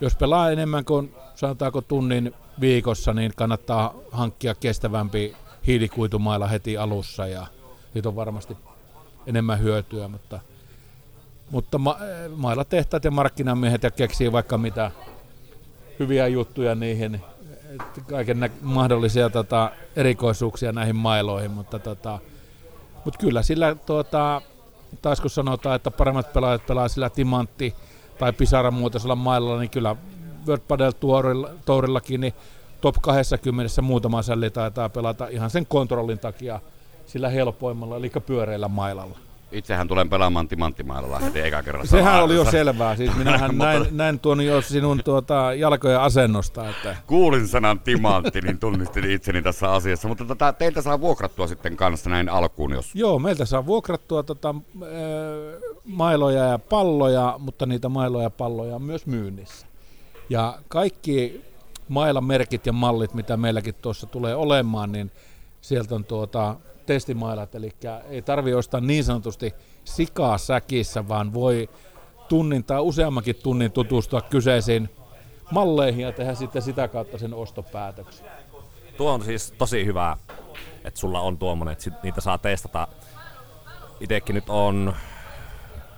[0.00, 5.36] jos pelaa enemmän kuin sanotaanko tunnin viikossa, niin kannattaa hankkia kestävämpi
[5.66, 7.46] hiilikuitumailla heti alussa ja
[7.92, 8.56] siitä on varmasti
[9.26, 10.40] enemmän hyötyä, mutta,
[11.50, 11.98] mutta ma-
[12.36, 14.90] mailla tehtaat ja markkinamiehet ja keksii vaikka mitä
[15.98, 17.20] hyviä juttuja niihin,
[18.10, 22.18] kaiken nä- mahdollisia tota, erikoisuuksia näihin mailoihin, mutta, tota,
[23.04, 24.42] mutta kyllä sillä tuota,
[25.02, 27.74] taas kun sanotaan, että paremmat pelaajat pelaa sillä timantti
[28.18, 29.96] tai pisaran muotoisella mailalla, niin kyllä
[30.46, 30.92] World Padel
[31.64, 32.34] Tourillakin niin
[32.80, 36.60] top 20 muutama sälli taitaa pelata ihan sen kontrollin takia
[37.06, 39.18] sillä helpoimmalla, eli pyöreillä mailalla.
[39.52, 41.86] Itsehän tulen pelaamaan timanttimailalla heti eka kerran.
[41.86, 42.96] Sehän oli jo selvää.
[42.96, 46.70] Siis minähän näin, näin tuon jo sinun tuota, jalkojen asennosta.
[46.70, 46.96] Että...
[47.06, 50.08] Kuulin sanan timantti, niin tunnistin itseni tässä asiassa.
[50.08, 52.94] Mutta tota, teiltä saa vuokrattua sitten kanssa näin alkuun, jos...
[52.94, 54.88] Joo, meiltä saa vuokrattua tota, äh,
[55.84, 59.66] mailoja ja palloja, mutta niitä mailoja ja palloja on myös myynnissä.
[60.30, 61.44] Ja kaikki
[61.88, 65.10] mailamerkit ja mallit, mitä meilläkin tuossa tulee olemaan, niin
[65.60, 66.56] sieltä on tuota
[66.86, 67.72] testimailat, eli
[68.08, 71.68] ei tarvi ostaa niin sanotusti sikaa säkissä, vaan voi
[72.28, 74.88] tunnin tai useammankin tunnin tutustua kyseisiin
[75.50, 78.26] malleihin ja tehdä sitten sitä kautta sen ostopäätöksen.
[78.96, 80.16] Tuo on siis tosi hyvä,
[80.84, 82.88] että sulla on tuommoinen, että niitä saa testata.
[84.00, 84.94] Itekin nyt on,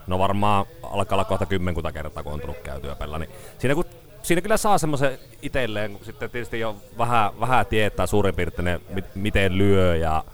[0.06, 3.84] no varmaan alkaa olla kohta kymmenkunta kertaa, kun on tullut käytyä pellä, niin siinä kun
[4.22, 8.80] siinä kyllä saa semmoisen itselleen, kun sitten tietysti jo vähän, vähän tietää suurin piirtein,
[9.14, 10.24] miten lyö ja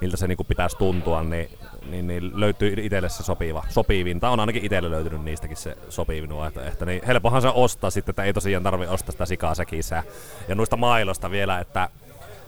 [0.00, 1.50] miltä se niinku pitäisi tuntua, niin,
[1.90, 4.20] niin, niin löytyy itselle se sopiva, sopivin.
[4.20, 6.84] Tai on ainakin itselle löytynyt niistäkin se sopivin vaihtoehto.
[6.84, 10.02] Niin helpohan se ostaa sitten, että ei tosiaan tarvi ostaa sitä sikaa säkissä.
[10.48, 11.88] Ja noista mailosta vielä, että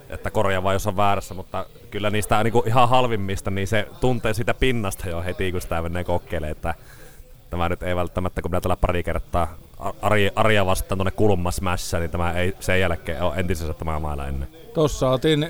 [0.08, 3.88] että korjaa vaan jos on väärässä, mutta kyllä niistä niin kuin ihan halvimmista, niin se
[4.00, 6.74] tuntee sitä pinnasta jo heti, kun sitä menee kokeilemaan, että
[7.50, 9.56] tämä nyt ei välttämättä, kun minä tällä pari kertaa
[10.02, 14.48] Ari, Arja vastaan tuonne kulmasmässä, niin tämä ei sen jälkeen ole entisessä tämä mailla ennen.
[14.74, 15.48] Tuossa otin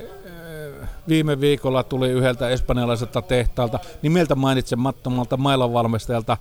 [1.07, 6.37] viime viikolla tuli yhdeltä espanjalaiselta tehtaalta nimeltä mainitsemattomalta mailanvalmistajalta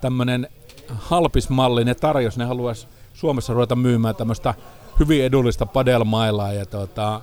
[0.00, 0.48] tämmöinen
[0.88, 1.84] halpismalli.
[1.84, 4.54] Ne tarjosi, ne haluaisi Suomessa ruveta myymään tämmöistä
[5.00, 7.20] hyvin edullista padelmailaa ja tota,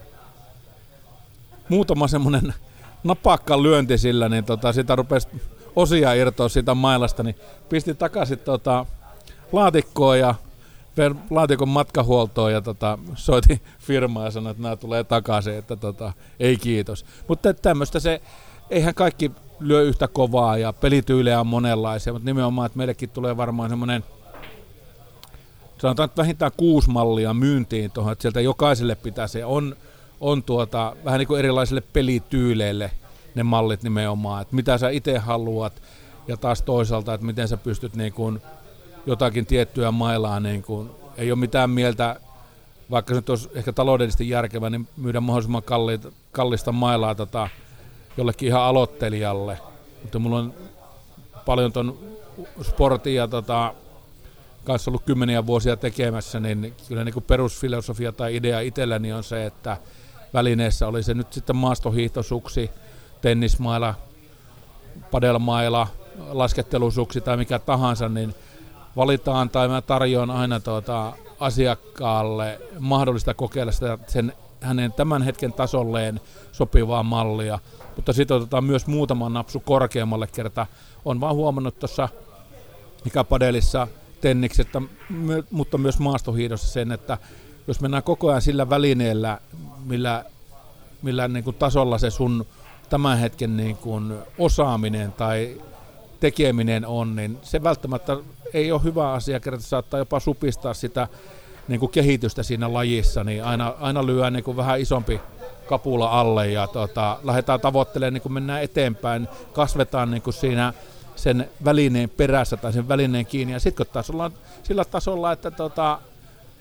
[1.70, 2.54] muutama semmoinen
[3.04, 5.28] napakka lyönti sillä, niin tota, sitä rupesi
[5.76, 7.36] osia irtoa siitä mailasta, niin
[7.70, 8.86] pisti takaisin tota,
[9.52, 10.36] laatikkoon ja
[11.30, 16.58] laatikon matkahuoltoon ja tota, soitin firmaa ja sanoi, että nämä tulee takaisin, että tota, ei
[16.58, 17.06] kiitos.
[17.28, 18.22] Mutta tämmöistä se,
[18.70, 23.70] eihän kaikki lyö yhtä kovaa ja pelityylejä on monenlaisia, mutta nimenomaan, että meillekin tulee varmaan
[23.70, 24.04] semmoinen
[25.82, 29.76] sanotaan, että vähintään kuusi mallia myyntiin tuohon, että sieltä jokaiselle pitää se on,
[30.20, 32.92] on tuota, vähän niin kuin erilaisille pelityyleille
[33.36, 35.82] ne mallit nimenomaan, että mitä sä itse haluat
[36.28, 38.42] ja taas toisaalta, että miten sä pystyt niin kuin
[39.06, 42.20] jotakin tiettyä mailaa, niin kuin, ei ole mitään mieltä,
[42.92, 47.50] vaikka se nyt olisi ehkä taloudellisesti järkevä, niin myydä mahdollisimman kalliita, kallista mailaa tota,
[48.18, 49.58] jollekin ihan aloittelijalle.
[50.02, 50.54] Mutta mulla on
[51.46, 51.98] paljon ton
[52.62, 53.74] sportin ja tota,
[54.64, 59.46] kanssa ollut kymmeniä vuosia tekemässä, niin kyllä niin kuin perusfilosofia tai idea itselläni on se,
[59.46, 59.78] että
[60.34, 62.70] välineessä oli se nyt sitten maastohiihtosuksi,
[63.22, 63.96] tennismaila,
[65.12, 65.88] padelmaila,
[66.30, 68.36] laskettelusuksi tai mikä tahansa, niin
[68.96, 76.22] valitaan tai mä tarjoan aina tuota asiakkaalle mahdollista kokeilla sitä sen hänen tämän hetken tasolleen
[76.52, 77.60] sopivaa mallia,
[77.96, 80.68] mutta sitten otetaan myös muutama napsu korkeammalle kerta.
[81.06, 82.10] On vaan huomannut tuossa
[83.06, 83.88] ikäpadelissa
[84.22, 84.82] tenniksessä,
[85.52, 87.18] mutta myös maastohiidossa sen, että
[87.68, 89.40] jos mennään koko ajan sillä välineellä,
[89.86, 90.26] millä,
[91.02, 92.46] millä niin kuin tasolla se sun
[92.90, 95.62] tämän hetken niin kuin osaaminen tai
[96.22, 98.18] tekeminen on, niin se välttämättä
[98.54, 101.08] ei ole hyvä asia, kerta saattaa jopa supistaa sitä
[101.68, 105.22] niin kuin kehitystä siinä lajissa, niin aina, aina lyö niin kuin vähän isompi
[105.68, 110.74] kapula alle ja tota, lähdetään tavoittelemaan, niin kuin mennään eteenpäin, kasvetaan niin kuin siinä
[111.16, 113.54] sen välineen perässä tai sen välineen kiinni.
[113.54, 114.32] Ja sitten kun taas ollaan
[114.64, 116.00] sillä tasolla, että tota,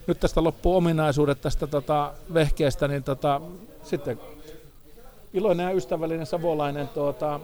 [0.06, 3.40] nyt tästä loppuu ominaisuudet tästä tota, vehkeestä, niin tota,
[3.82, 4.20] sitten
[5.34, 7.40] iloinen ja ystävällinen savolainen tuota,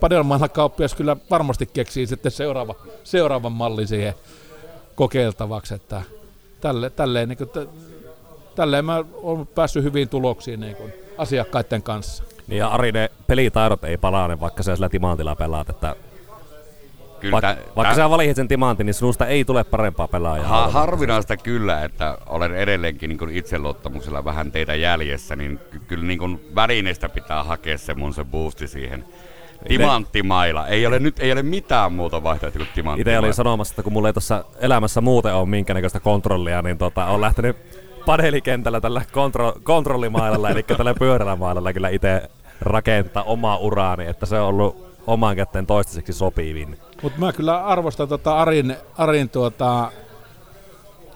[0.00, 2.74] padelmailla kauppias kyllä varmasti keksii sitten seuraava,
[3.04, 4.14] seuraavan mallin siihen
[4.94, 6.02] kokeiltavaksi, että
[6.60, 7.50] tälle, tälleen, niin kuin,
[8.54, 12.24] tälleen mä olen päässyt hyviin tuloksiin niin kuin, asiakkaiden kanssa.
[12.46, 15.96] Niin ja Ari, ne pelitaidot ei palane, vaikka sä sillä timantilla pelaat, että
[17.22, 20.46] Kyllä, vaikka, tä- vaikka tä- sä valitset sen timantin, niin sinusta ei tule parempaa pelaajaa.
[20.48, 26.40] Ha- harvinaista kyllä, että olen edelleenkin niin itseluottamuksella vähän teitä jäljessä, niin ky- kyllä niin
[26.54, 29.04] välineestä pitää hakea se mun se boosti siihen.
[29.68, 30.66] Timanttimaila.
[30.66, 33.18] Ei ole nyt ei ole mitään muuta vaihtoehtoa kuin Itse timanttimaila.
[33.18, 37.20] olin sanomassa, että kun mulla ei tuossa elämässä muuten ole minkäännäköistä kontrollia, niin tota, on
[37.20, 37.56] lähtenyt
[38.06, 42.22] padelikentällä tällä kontro- kontrollimailalla, eli tällä pyörällä mailalla kyllä itse
[42.60, 46.78] rakentaa omaa uraani, että se on ollut oman kätten toistaiseksi sopivin.
[47.02, 49.92] Mutta mä kyllä arvostan tota Arin, Arin tuota,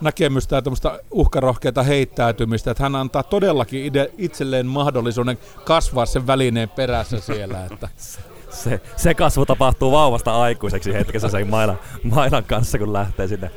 [0.01, 6.68] näkemystä ja tämmöistä uhkarohkeita heittäytymistä, että hän antaa todellakin ide, itselleen mahdollisuuden kasvaa sen välineen
[6.68, 7.64] perässä siellä.
[7.72, 7.89] Että.
[8.51, 13.51] Se, se kasvu tapahtuu vauvasta aikuiseksi hetkessä sen mailan, mailan kanssa, kun lähtee sinne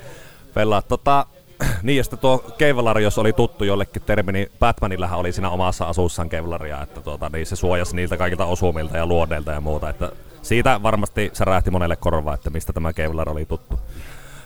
[0.53, 0.81] pelaa.
[0.81, 1.25] Tota,
[1.83, 5.85] niin, ja sitten tuo Kevlar, jos oli tuttu jollekin termi, niin Batmanillähän oli siinä omassa
[5.85, 9.89] asussaan Kevlaria, että tuota, niin se suojasi niiltä kaikilta osumilta ja luodeilta ja muuta.
[9.89, 13.79] Että siitä varmasti se rähti monelle korvaa, että mistä tämä Kevlar oli tuttu.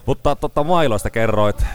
[0.06, 1.66] Mutta tota, mailoista kerroit,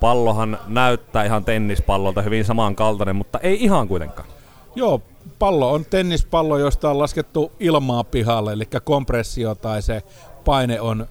[0.00, 4.28] pallohan näyttää ihan tennispallolta hyvin samankaltainen, mutta ei ihan kuitenkaan.
[4.74, 5.02] Joo,
[5.38, 10.02] pallo on tennispallo, josta on laskettu ilmaa pihalle, eli kompressio tai se
[10.44, 11.06] paine on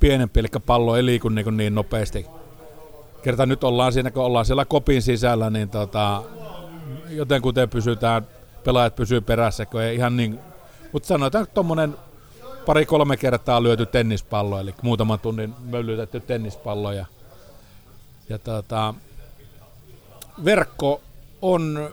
[0.00, 2.26] pienempi, eli pallo ei liiku niin, niin nopeasti.
[3.22, 6.22] Kerta nyt ollaan siinä, kun ollaan siellä kopin sisällä, niin tota,
[7.08, 8.26] joten kuten pysytään,
[8.64, 10.38] pelaajat pysyy perässä, kun ei ihan niin...
[10.92, 11.96] Mutta sanotaan, että tuommoinen
[12.66, 16.92] pari-kolme kertaa lyöty tennispallo, eli muutaman tunnin möllytetty tennispallo.
[16.92, 17.06] Ja,
[18.28, 18.94] ja tota,
[20.44, 21.00] verkko
[21.42, 21.90] on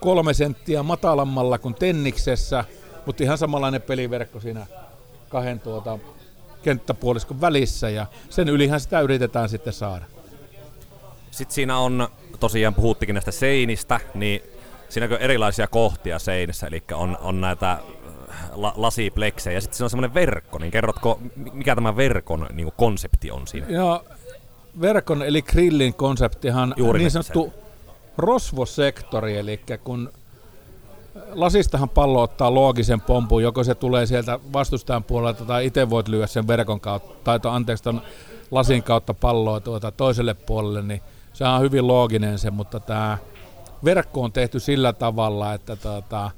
[0.00, 2.64] kolme senttiä matalammalla kuin tenniksessä,
[3.06, 4.66] mutta ihan samanlainen peliverkko siinä
[5.28, 5.98] kahden tuota
[6.62, 10.04] kenttäpuoliskon välissä ja sen ylihän sitä yritetään sitten saada.
[11.34, 12.08] Sitten siinä on,
[12.40, 14.42] tosiaan puhuttikin näistä seinistä, niin
[14.88, 17.80] siinä on erilaisia kohtia seinissä, eli on, on näitä äh,
[18.54, 19.56] la, lasipleksejä.
[19.56, 23.30] Ja sitten siinä on semmoinen verkko, niin kerrotko, mi- mikä tämä verkon niin kuin konsepti
[23.30, 23.66] on siinä?
[23.68, 24.04] Ja
[24.80, 27.52] verkon eli grillin konseptihan Juuri niin sanottu
[28.18, 30.12] rosvosektori, eli kun
[31.32, 36.26] lasistahan pallo ottaa loogisen pompun, joko se tulee sieltä vastustajan puolelta tai itse voit lyödä
[36.26, 38.02] sen verkon kautta, tai to, anteeksi ton
[38.50, 41.00] lasin kautta palloa tuota toiselle puolelle, niin
[41.34, 43.18] se on hyvin looginen se, mutta tämä
[43.84, 46.30] verkko on tehty sillä tavalla, että tuota,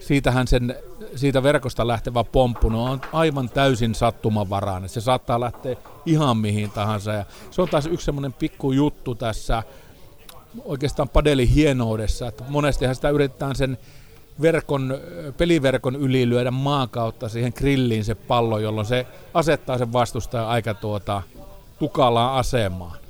[0.00, 0.74] siitähän sen,
[1.16, 4.88] siitä verkosta lähtevä pomppu no on aivan täysin sattumanvarainen.
[4.88, 7.12] Se saattaa lähteä ihan mihin tahansa.
[7.12, 9.62] Ja se on taas yksi semmoinen pikku juttu tässä
[10.64, 13.78] oikeastaan padelin hienoudessa, että monestihan sitä yritetään sen
[14.42, 14.98] verkon,
[15.38, 20.74] peliverkon yli lyödä maan kautta siihen grilliin se pallo, jolloin se asettaa sen vastustajan aika
[20.74, 21.22] tuota,
[21.78, 23.05] tukalaan asemaan.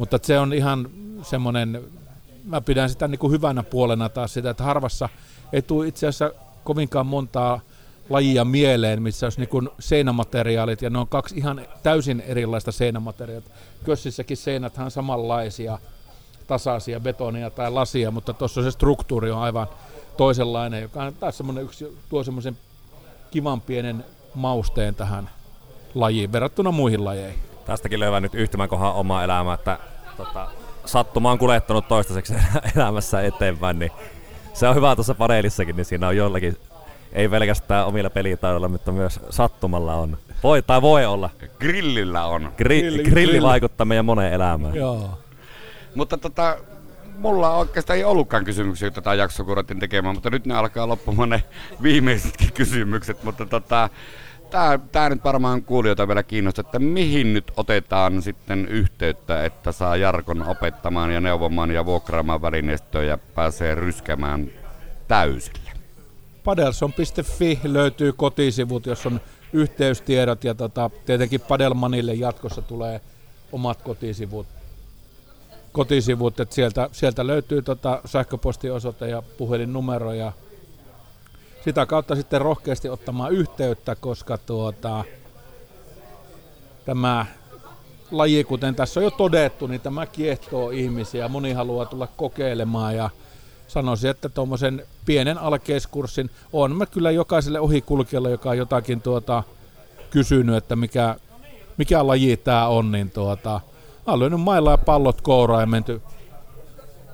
[0.00, 0.90] Mutta se on ihan
[1.22, 1.84] semmoinen,
[2.44, 5.08] mä pidän sitä niin kuin hyvänä puolena taas sitä, että harvassa
[5.52, 6.32] ei tule itse asiassa
[6.64, 7.60] kovinkaan montaa
[8.10, 13.50] lajia mieleen, missä olisi niin seinämateriaalit, ja ne on kaksi ihan täysin erilaista seinämateriaalia.
[13.84, 15.78] Kössissäkin seinäthän on samanlaisia,
[16.46, 19.66] tasaisia betonia tai lasia, mutta tuossa se struktuuri on aivan
[20.16, 22.58] toisenlainen, joka on taas semmoinen yksi, tuo semmoisen
[23.30, 25.30] kivan pienen mausteen tähän
[25.94, 27.49] lajiin verrattuna muihin lajeihin.
[27.70, 29.78] Tästäkin löyvän nyt yhtymäkohan omaa elämää, että
[30.16, 30.48] tota,
[30.84, 32.34] sattuma on kuljettanut toistaiseksi
[32.76, 33.92] elämässä eteenpäin, niin
[34.52, 36.56] se on hyvä tuossa paneelissakin, niin siinä on jollakin,
[37.12, 40.18] ei pelkästään omilla pelitaidoilla, mutta myös sattumalla on.
[40.42, 41.30] Voi tai voi olla.
[41.58, 42.42] Grillillä on.
[42.42, 43.42] Gri- Grilli- grilli, grilli.
[43.42, 44.74] vaikuttaa meidän moneen elämään.
[44.74, 45.18] Joo.
[45.94, 46.56] Mutta tota,
[47.18, 51.28] mulla oikeastaan ei ollutkaan kysymyksiä, joita tätä jaksoa kun tekemään, mutta nyt ne alkaa loppumaan
[51.28, 51.42] ne
[51.82, 53.90] viimeisetkin kysymykset, mutta tota,
[54.50, 59.96] tää, tää nyt varmaan kuulijoita vielä kiinnostaa, että mihin nyt otetaan sitten yhteyttä, että saa
[59.96, 64.50] Jarkon opettamaan ja neuvomaan ja vuokraamaan välineistöä ja pääsee ryskemään
[65.08, 65.70] täysillä.
[66.44, 69.20] Padelson.fi löytyy kotisivut, jos on
[69.52, 73.00] yhteystiedot ja tota, tietenkin Padelmanille jatkossa tulee
[73.52, 74.46] omat kotisivut.
[75.72, 80.32] kotisivut että sieltä, sieltä löytyy tota sähköpostiosoite ja puhelinnumero ja
[81.64, 85.04] sitä kautta sitten rohkeasti ottamaan yhteyttä, koska tuota,
[86.84, 87.26] tämä
[88.10, 91.28] laji, kuten tässä on jo todettu, niin tämä kiehtoo ihmisiä.
[91.28, 93.10] Moni haluaa tulla kokeilemaan ja
[93.68, 99.42] sanoisin, että tuommoisen pienen alkeiskurssin on mä kyllä jokaiselle ohikulkijalle, joka on jotakin tuota,
[100.10, 101.16] kysynyt, että mikä,
[101.76, 103.60] mikä laji tämä on, niin tuota,
[104.06, 106.02] Mä oon lyönyt mailla ja pallot kouraan ja menty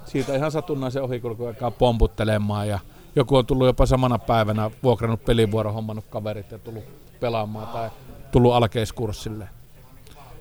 [0.05, 2.79] siitä ihan satunnaisen ohikulkuaikaa pomputtelemaan ja
[3.17, 6.85] joku on tullut jopa samana päivänä vuokrannut pelivuoro, hommannut kaverit ja tullut
[7.21, 7.91] pelaamaan tai
[8.33, 9.49] tullut alkeiskurssille.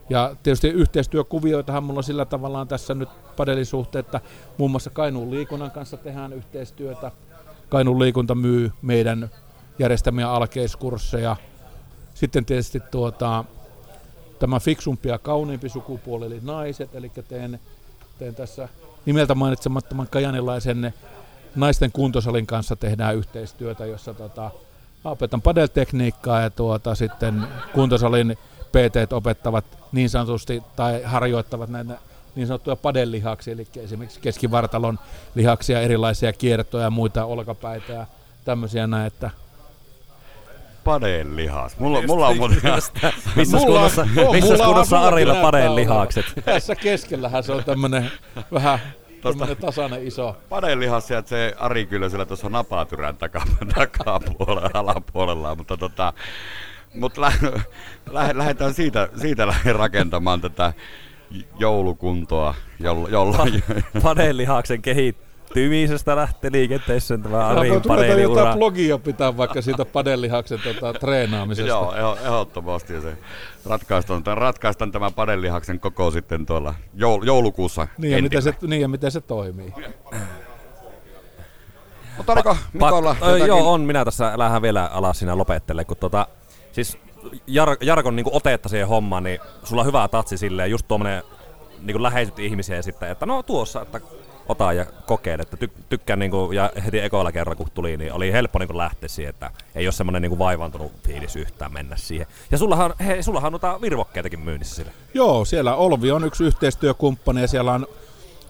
[0.10, 4.22] Ja tietysti yhteistyökuvioitahan mulla sillä tavallaan tässä nyt padelin suhteen, että
[4.58, 7.12] muun muassa Kainuun liikunnan kanssa tehdään yhteistyötä.
[7.70, 9.30] Kainuun liikunta myy meidän
[9.80, 11.36] järjestämiä alkeiskursseja.
[12.14, 13.46] Sitten tietysti tuota,
[14.40, 17.60] tämä fiksumpi ja kauniimpi sukupuoli, eli naiset, eli teen,
[18.20, 18.70] teen tässä
[19.06, 20.94] nimeltä mainitsemattoman kajanilaisen
[21.56, 24.52] naisten kuntosalin kanssa tehdään yhteistyötä, jossa tota,
[25.06, 28.38] opetan padeltekniikkaa ja tuota, sitten kuntosalin
[28.72, 31.98] PT opettavat niin sanotusti tai harjoittavat näitä
[32.36, 35.00] niin sanottuja padellihaksia, eli esimerkiksi keskivartalon
[35.36, 38.06] lihaksia, erilaisia kiertoja ja muita olkapäitä ja
[38.46, 39.30] tämmöisiä näin, että
[40.84, 41.80] Padelihas.
[41.80, 42.58] Mulla, mulla on muuten...
[43.36, 45.90] Missä Mulla on- kunnossa, joo, missä mulla on- kunnossa mulla Arilla näyttää padeen olevan.
[45.94, 46.26] lihakset?
[46.46, 48.12] tässä keskellähän se on tämmöinen
[48.54, 48.80] vähän
[49.32, 50.38] tämmönen tasainen iso.
[50.50, 53.42] Padelihas se Ari kyllä siellä tuossa napatyrän taka,
[53.76, 56.14] takapuolella, alapuolella, mutta tota,
[56.94, 57.32] mutta lä,
[58.12, 60.74] lä, lähdetään siitä, siitä rakentamaan tätä
[61.60, 63.48] joulukuntoa, jolla, jolla
[64.04, 64.82] Padeen lihaksen
[65.54, 68.42] kehittymisestä lähtee liikenteessä tämä Arin Ruvetaan padeeliura.
[68.42, 71.70] jotain blogia pitää vaikka siitä padellihaksen tota, treenaamisesta.
[71.70, 72.94] Joo, eho- ehdottomasti.
[72.94, 73.18] Ja se
[73.66, 77.88] ratkaistaan, tämän- ratkaistaan tämä padellihaksen koko sitten tuolla joul, joulukuussa.
[77.98, 79.74] Niin ja, miten se, niin ja miten se toimii.
[82.18, 83.48] Mutta oliko Mikolla Pak- ö, jotakin?
[83.48, 83.82] joo, on.
[83.82, 86.28] Minä tässä lähden vielä alas siinä lopettele, kun tota,
[86.72, 86.98] siis
[87.34, 91.24] Jar- Jarkon niin otetta siihen hommaan, niin sulla on hyvä tatsi silleen, just tuommoinen
[91.82, 94.02] niin läheisyt ihmisiä sitten, että no tuossa, että
[94.50, 98.14] ota ja kokeile, että ty- tykkään niin kuin, ja heti ekoilla kerran kun tuli, niin
[98.14, 101.96] oli helppo niin kuin lähteä siihen, että ei ole semmoinen niin vaivantunut fiilis yhtään mennä
[101.96, 102.28] siihen.
[102.52, 104.92] Ja sullahan, hei, sullahan on noita virvokkeitakin myynnissä sille.
[105.14, 107.88] Joo, siellä Olvi on yksi yhteistyökumppani ja siellä on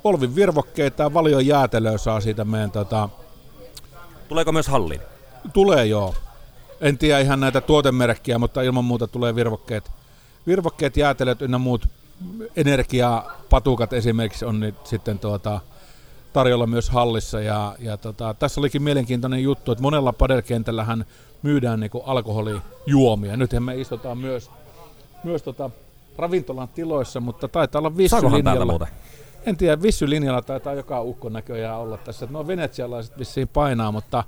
[0.03, 3.09] Olvin virvokkeita ja Valion jäätelöä saa siitä meidän tota,
[4.27, 5.01] Tuleeko myös halliin?
[5.53, 6.15] Tulee joo.
[6.81, 9.91] En tiedä ihan näitä tuotemerkkiä, mutta ilman muuta tulee virvokkeet.
[10.47, 11.87] Virvokkeet, jäätelöt ynnä muut
[12.55, 15.61] energiapatukat esimerkiksi on nyt sitten tuota,
[16.35, 17.41] tarjolla myös hallissa.
[17.41, 21.05] Ja, ja tota, tässä olikin mielenkiintoinen juttu, että monella padelkentällähän
[21.41, 23.37] myydään niinku alkoholijuomia.
[23.37, 24.51] Nythän me istutaan myös,
[25.23, 25.69] myös tota,
[26.17, 28.87] ravintolan tiloissa, mutta taitaa olla vissylinjalla.
[29.45, 32.27] En tiedä, vissylinjalla taitaa joka ukko näköjään olla tässä.
[32.29, 34.23] No venetsialaiset vissiin painaa, mutta,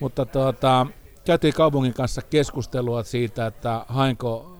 [0.00, 0.86] mutta tuota,
[1.24, 4.56] käytiin kaupungin kanssa keskustelua siitä, että hainko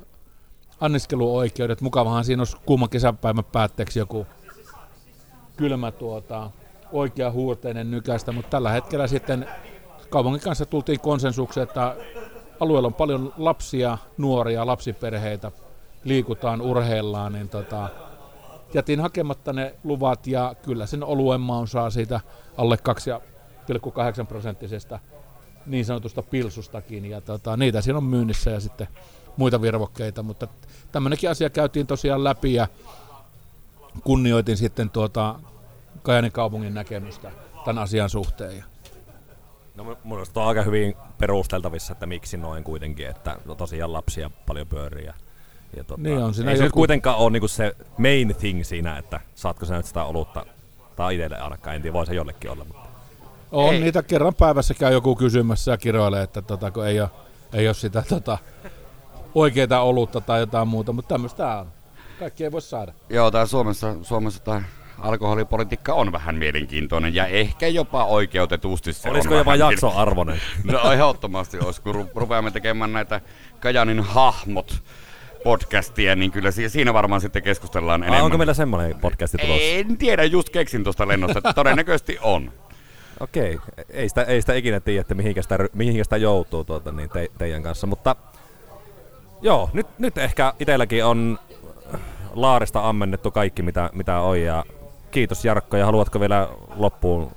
[0.81, 1.81] anniskeluoikeudet.
[1.81, 4.27] Mukavahan siinä olisi kuuman kesäpäivän päätteeksi joku
[5.57, 6.51] kylmä tuota,
[6.93, 9.49] oikea huurteinen nykäistä, mutta tällä hetkellä sitten
[10.11, 11.97] kaupungin kanssa tultiin konsensukseen, että
[12.61, 15.53] alueella on paljon lapsia, nuoria, lapsiperheitä,
[16.05, 17.89] liikutaan, urheillaan, niin tota,
[18.75, 22.21] jätin hakematta ne luvat ja kyllä sen oluen maun saa siitä
[22.57, 22.79] alle
[24.21, 24.99] 2,8 prosenttisesta
[25.67, 28.89] niin sanotusta pilsustakin ja tota, niitä siinä on myynnissä ja sitten
[29.37, 30.49] muita virvokkeita, mutta
[30.93, 32.69] tämmöinenkin asia käytiin tosiaan läpi ja
[34.05, 35.35] kunnioitin sitten tuota
[36.03, 37.31] Kajanin kaupungin näkemystä
[37.65, 38.57] tämän asian suhteen.
[38.57, 38.65] Ja
[39.75, 44.31] No mun mielestä on aika hyvin perusteltavissa, että miksi noin kuitenkin, että no tosiaan lapsia
[44.47, 45.07] paljon pyörii.
[45.07, 45.15] Ja,
[45.77, 48.65] ja tota, Niin on siinä ei se nyt joku- kuitenkaan ole niinku se main thing
[48.65, 50.47] siinä, että saatko sä nyt sitä olutta,
[50.97, 52.65] tai itselle ainakaan, en tiedä, voi se jollekin olla.
[52.65, 52.89] Mutta.
[53.53, 53.81] on Ei.
[53.81, 57.11] niitä kerran päivässä käy joku kysymässä ja kiroilee, että tota, kun ei ole,
[57.53, 58.39] ei ole sitä tota,
[59.35, 61.67] oikeaa olutta tai jotain muuta, mutta tämmöistä on.
[62.19, 62.93] Kaikki ei voi saada.
[63.09, 64.63] Joo, tää Suomessa, Suomessa tämä
[65.03, 70.41] alkoholipolitiikka on vähän mielenkiintoinen ja ehkä jopa oikeutetusti se Olisiko on jopa vähän jakson arvoinen?
[70.73, 73.21] No ehdottomasti olisi, kun ru- rupeamme tekemään näitä
[73.61, 74.83] Kajanin hahmot
[75.45, 78.25] podcastia, niin kyllä si- siinä varmaan sitten keskustellaan Ai, enemmän.
[78.25, 79.63] onko meillä semmoinen podcasti tulossa?
[79.63, 82.53] En tiedä, just keksin tuosta lennosta, että todennäköisesti on.
[83.21, 83.59] Okei,
[83.91, 87.29] ei sitä, ei sitä ikinä tiedä, että mihinkä sitä, mihinkä sitä joutuu tuota, niin te,
[87.39, 88.17] teidän kanssa, mutta
[89.43, 91.39] joo, nyt, nyt ehkä itselläkin on
[92.35, 94.65] laarista ammennettu kaikki, mitä, mitä on, ja
[95.13, 97.31] kiitos Jarkko, ja haluatko vielä loppuun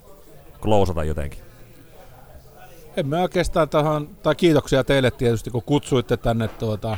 [0.62, 1.40] klousata jotenkin?
[2.98, 6.98] En mä oikeastaan tähän, tai kiitoksia teille tietysti, kun kutsuitte tänne tuota,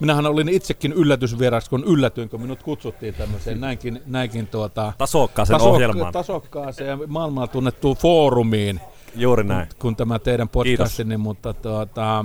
[0.00, 6.12] Minähän olin itsekin yllätysvieras, kun yllätyin, kun minut kutsuttiin tämmöiseen näinkin, näinkin tuota, Tasokkaaseen ohjelmaan.
[6.12, 8.80] tasokkaaseen ja maailmalla tunnettuun foorumiin,
[9.16, 9.68] Juuri näin.
[9.78, 12.24] kun tämä teidän podcastini, mutta tuota,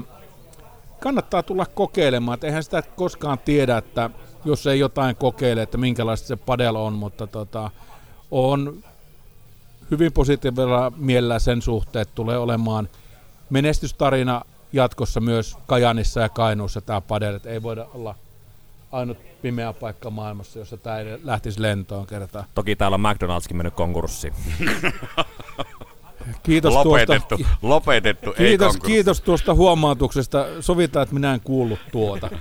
[1.00, 2.36] kannattaa tulla kokeilemaan.
[2.36, 4.10] Et eihän sitä koskaan tiedä, että
[4.46, 7.72] jos ei jotain kokeile, että minkälaista se padel on, mutta tota,
[8.32, 8.84] on
[9.92, 12.90] hyvin positiivisella mielellä sen suhteen, että tulee olemaan
[13.50, 14.42] menestystarina
[14.74, 18.16] jatkossa myös Kajanissa ja Kainuussa tämä padel, että ei voida olla
[18.92, 22.46] ainut pimeä paikka maailmassa, jossa tämä ei lähtisi lentoon kertaan.
[22.56, 24.34] Toki täällä on McDonald'skin mennyt konkurssiin.
[26.44, 28.94] Kiitos lopetettu, tuosta, lopetettu, ei kiitos, konkurssi.
[28.94, 30.46] kiitos tuosta huomautuksesta.
[30.60, 32.30] Sovitaan, että minä en kuullut tuota.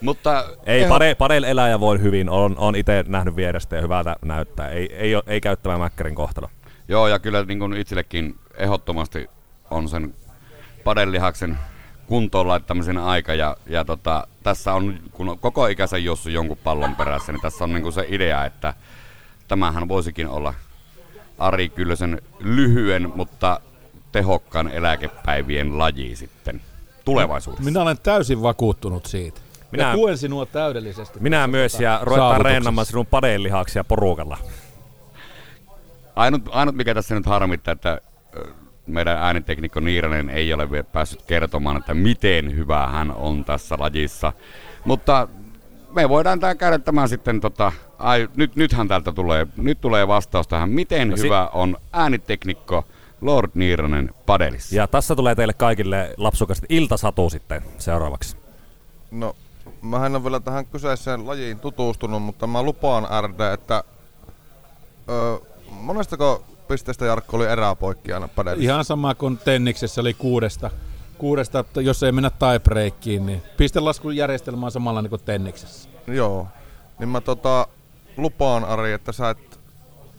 [0.00, 2.30] Mutta Ei, eho- padel eläjä voi hyvin.
[2.30, 4.68] On, on itse nähnyt vierestä ja hyvältä näyttää.
[4.68, 6.50] Ei, ei, ei käy tämä Mäkkärin kohtalo.
[6.88, 9.30] Joo, ja kyllä niin kuin itsellekin ehdottomasti
[9.70, 10.14] on sen
[10.84, 11.58] padellihaksen
[12.06, 13.34] kuntoon laittamisen aika.
[13.34, 17.64] Ja, ja tota, tässä on, kun on koko ikäisen Jussu jonkun pallon perässä, niin tässä
[17.64, 18.74] on niin kuin se idea, että
[19.48, 20.54] tämähän voisikin olla
[21.38, 23.60] Ari Kyllösen lyhyen, mutta
[24.12, 26.60] tehokkaan eläkepäivien laji sitten
[27.04, 27.64] tulevaisuudessa.
[27.64, 29.40] Minä olen täysin vakuuttunut siitä.
[29.70, 31.18] Minä, ja tuen sinua täydellisesti.
[31.20, 34.38] Minä myös ja ruvetaan reenaamaan sinun padellihaksia porukalla.
[36.16, 38.00] Ainut, ainut mikä tässä nyt harmittaa, että
[38.86, 44.32] meidän ääniteknikko Niiranen ei ole vielä päässyt kertomaan, että miten hyvä hän on tässä lajissa.
[44.84, 45.28] Mutta
[45.94, 50.48] me voidaan tää käydä tämän sitten, tota, ai, nyt, nythän täältä tulee, nyt tulee vastaus
[50.48, 52.84] tähän, miten No si- hyvä on ääniteknikko
[53.20, 54.76] Lord Niiranen padelissa.
[54.76, 58.36] Ja tässä tulee teille kaikille lapsukasti iltasatu sitten seuraavaksi.
[59.10, 59.36] No,
[59.86, 63.84] mä en ole vielä tähän kyseiseen lajiin tutustunut, mutta mä lupaan RD, että
[65.08, 65.38] ö,
[65.70, 68.72] monestako pisteestä Jarkko oli eräpoikki aina padellissa?
[68.72, 70.70] Ihan sama kuin tenniksessä oli kuudesta.
[71.18, 75.88] Kuudesta, että jos ei mennä tiebreakiin, niin pistelaskujärjestelmä on samalla niin kuin tenniksessä.
[76.06, 76.46] Joo.
[76.98, 77.66] Niin mä tota,
[78.16, 79.60] lupaan Ari, että sä et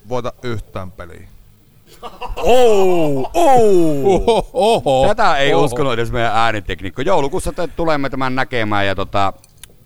[0.09, 1.27] voita yhtään peliä.
[2.35, 4.05] Oh, oh.
[4.05, 5.65] Oho, oho, Tätä ei oho.
[5.65, 7.01] uskonut edes meidän ääniteknikko.
[7.01, 9.33] Joulukuussa te tulemme tämän näkemään ja tota,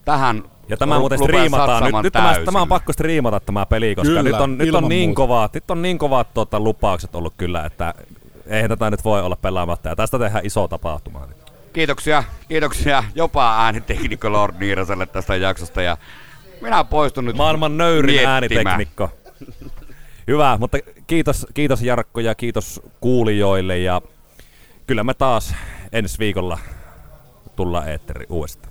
[0.05, 1.83] tähän Ja tämä muuten striimataan.
[1.83, 4.89] Nyt, nyt tämä, tämä on pakko striimata tämä peli, koska Kyllä, nyt on, nyt on
[4.89, 5.17] niin muuta.
[5.17, 7.93] kovat, nyt on niin kovat tuota, lupaukset ollut kyllä, että
[8.47, 9.89] eihän tätä nyt voi olla pelaamatta.
[9.89, 11.27] Ja tästä tehdään iso tapahtuma.
[11.73, 15.97] Kiitoksia, kiitoksia jopa ääniteknikko Lord Niiraselle tästä jaksosta ja
[16.61, 18.33] minä poistun nyt Maailman nöyrin miettimään.
[18.33, 19.09] ääniteknikko.
[20.27, 20.77] Hyvä, mutta
[21.07, 24.01] kiitos, kiitos Jarkko ja kiitos kuulijoille ja
[24.87, 25.55] kyllä me taas
[25.91, 26.59] ensi viikolla
[27.55, 28.70] tullaan eetteri uudestaan.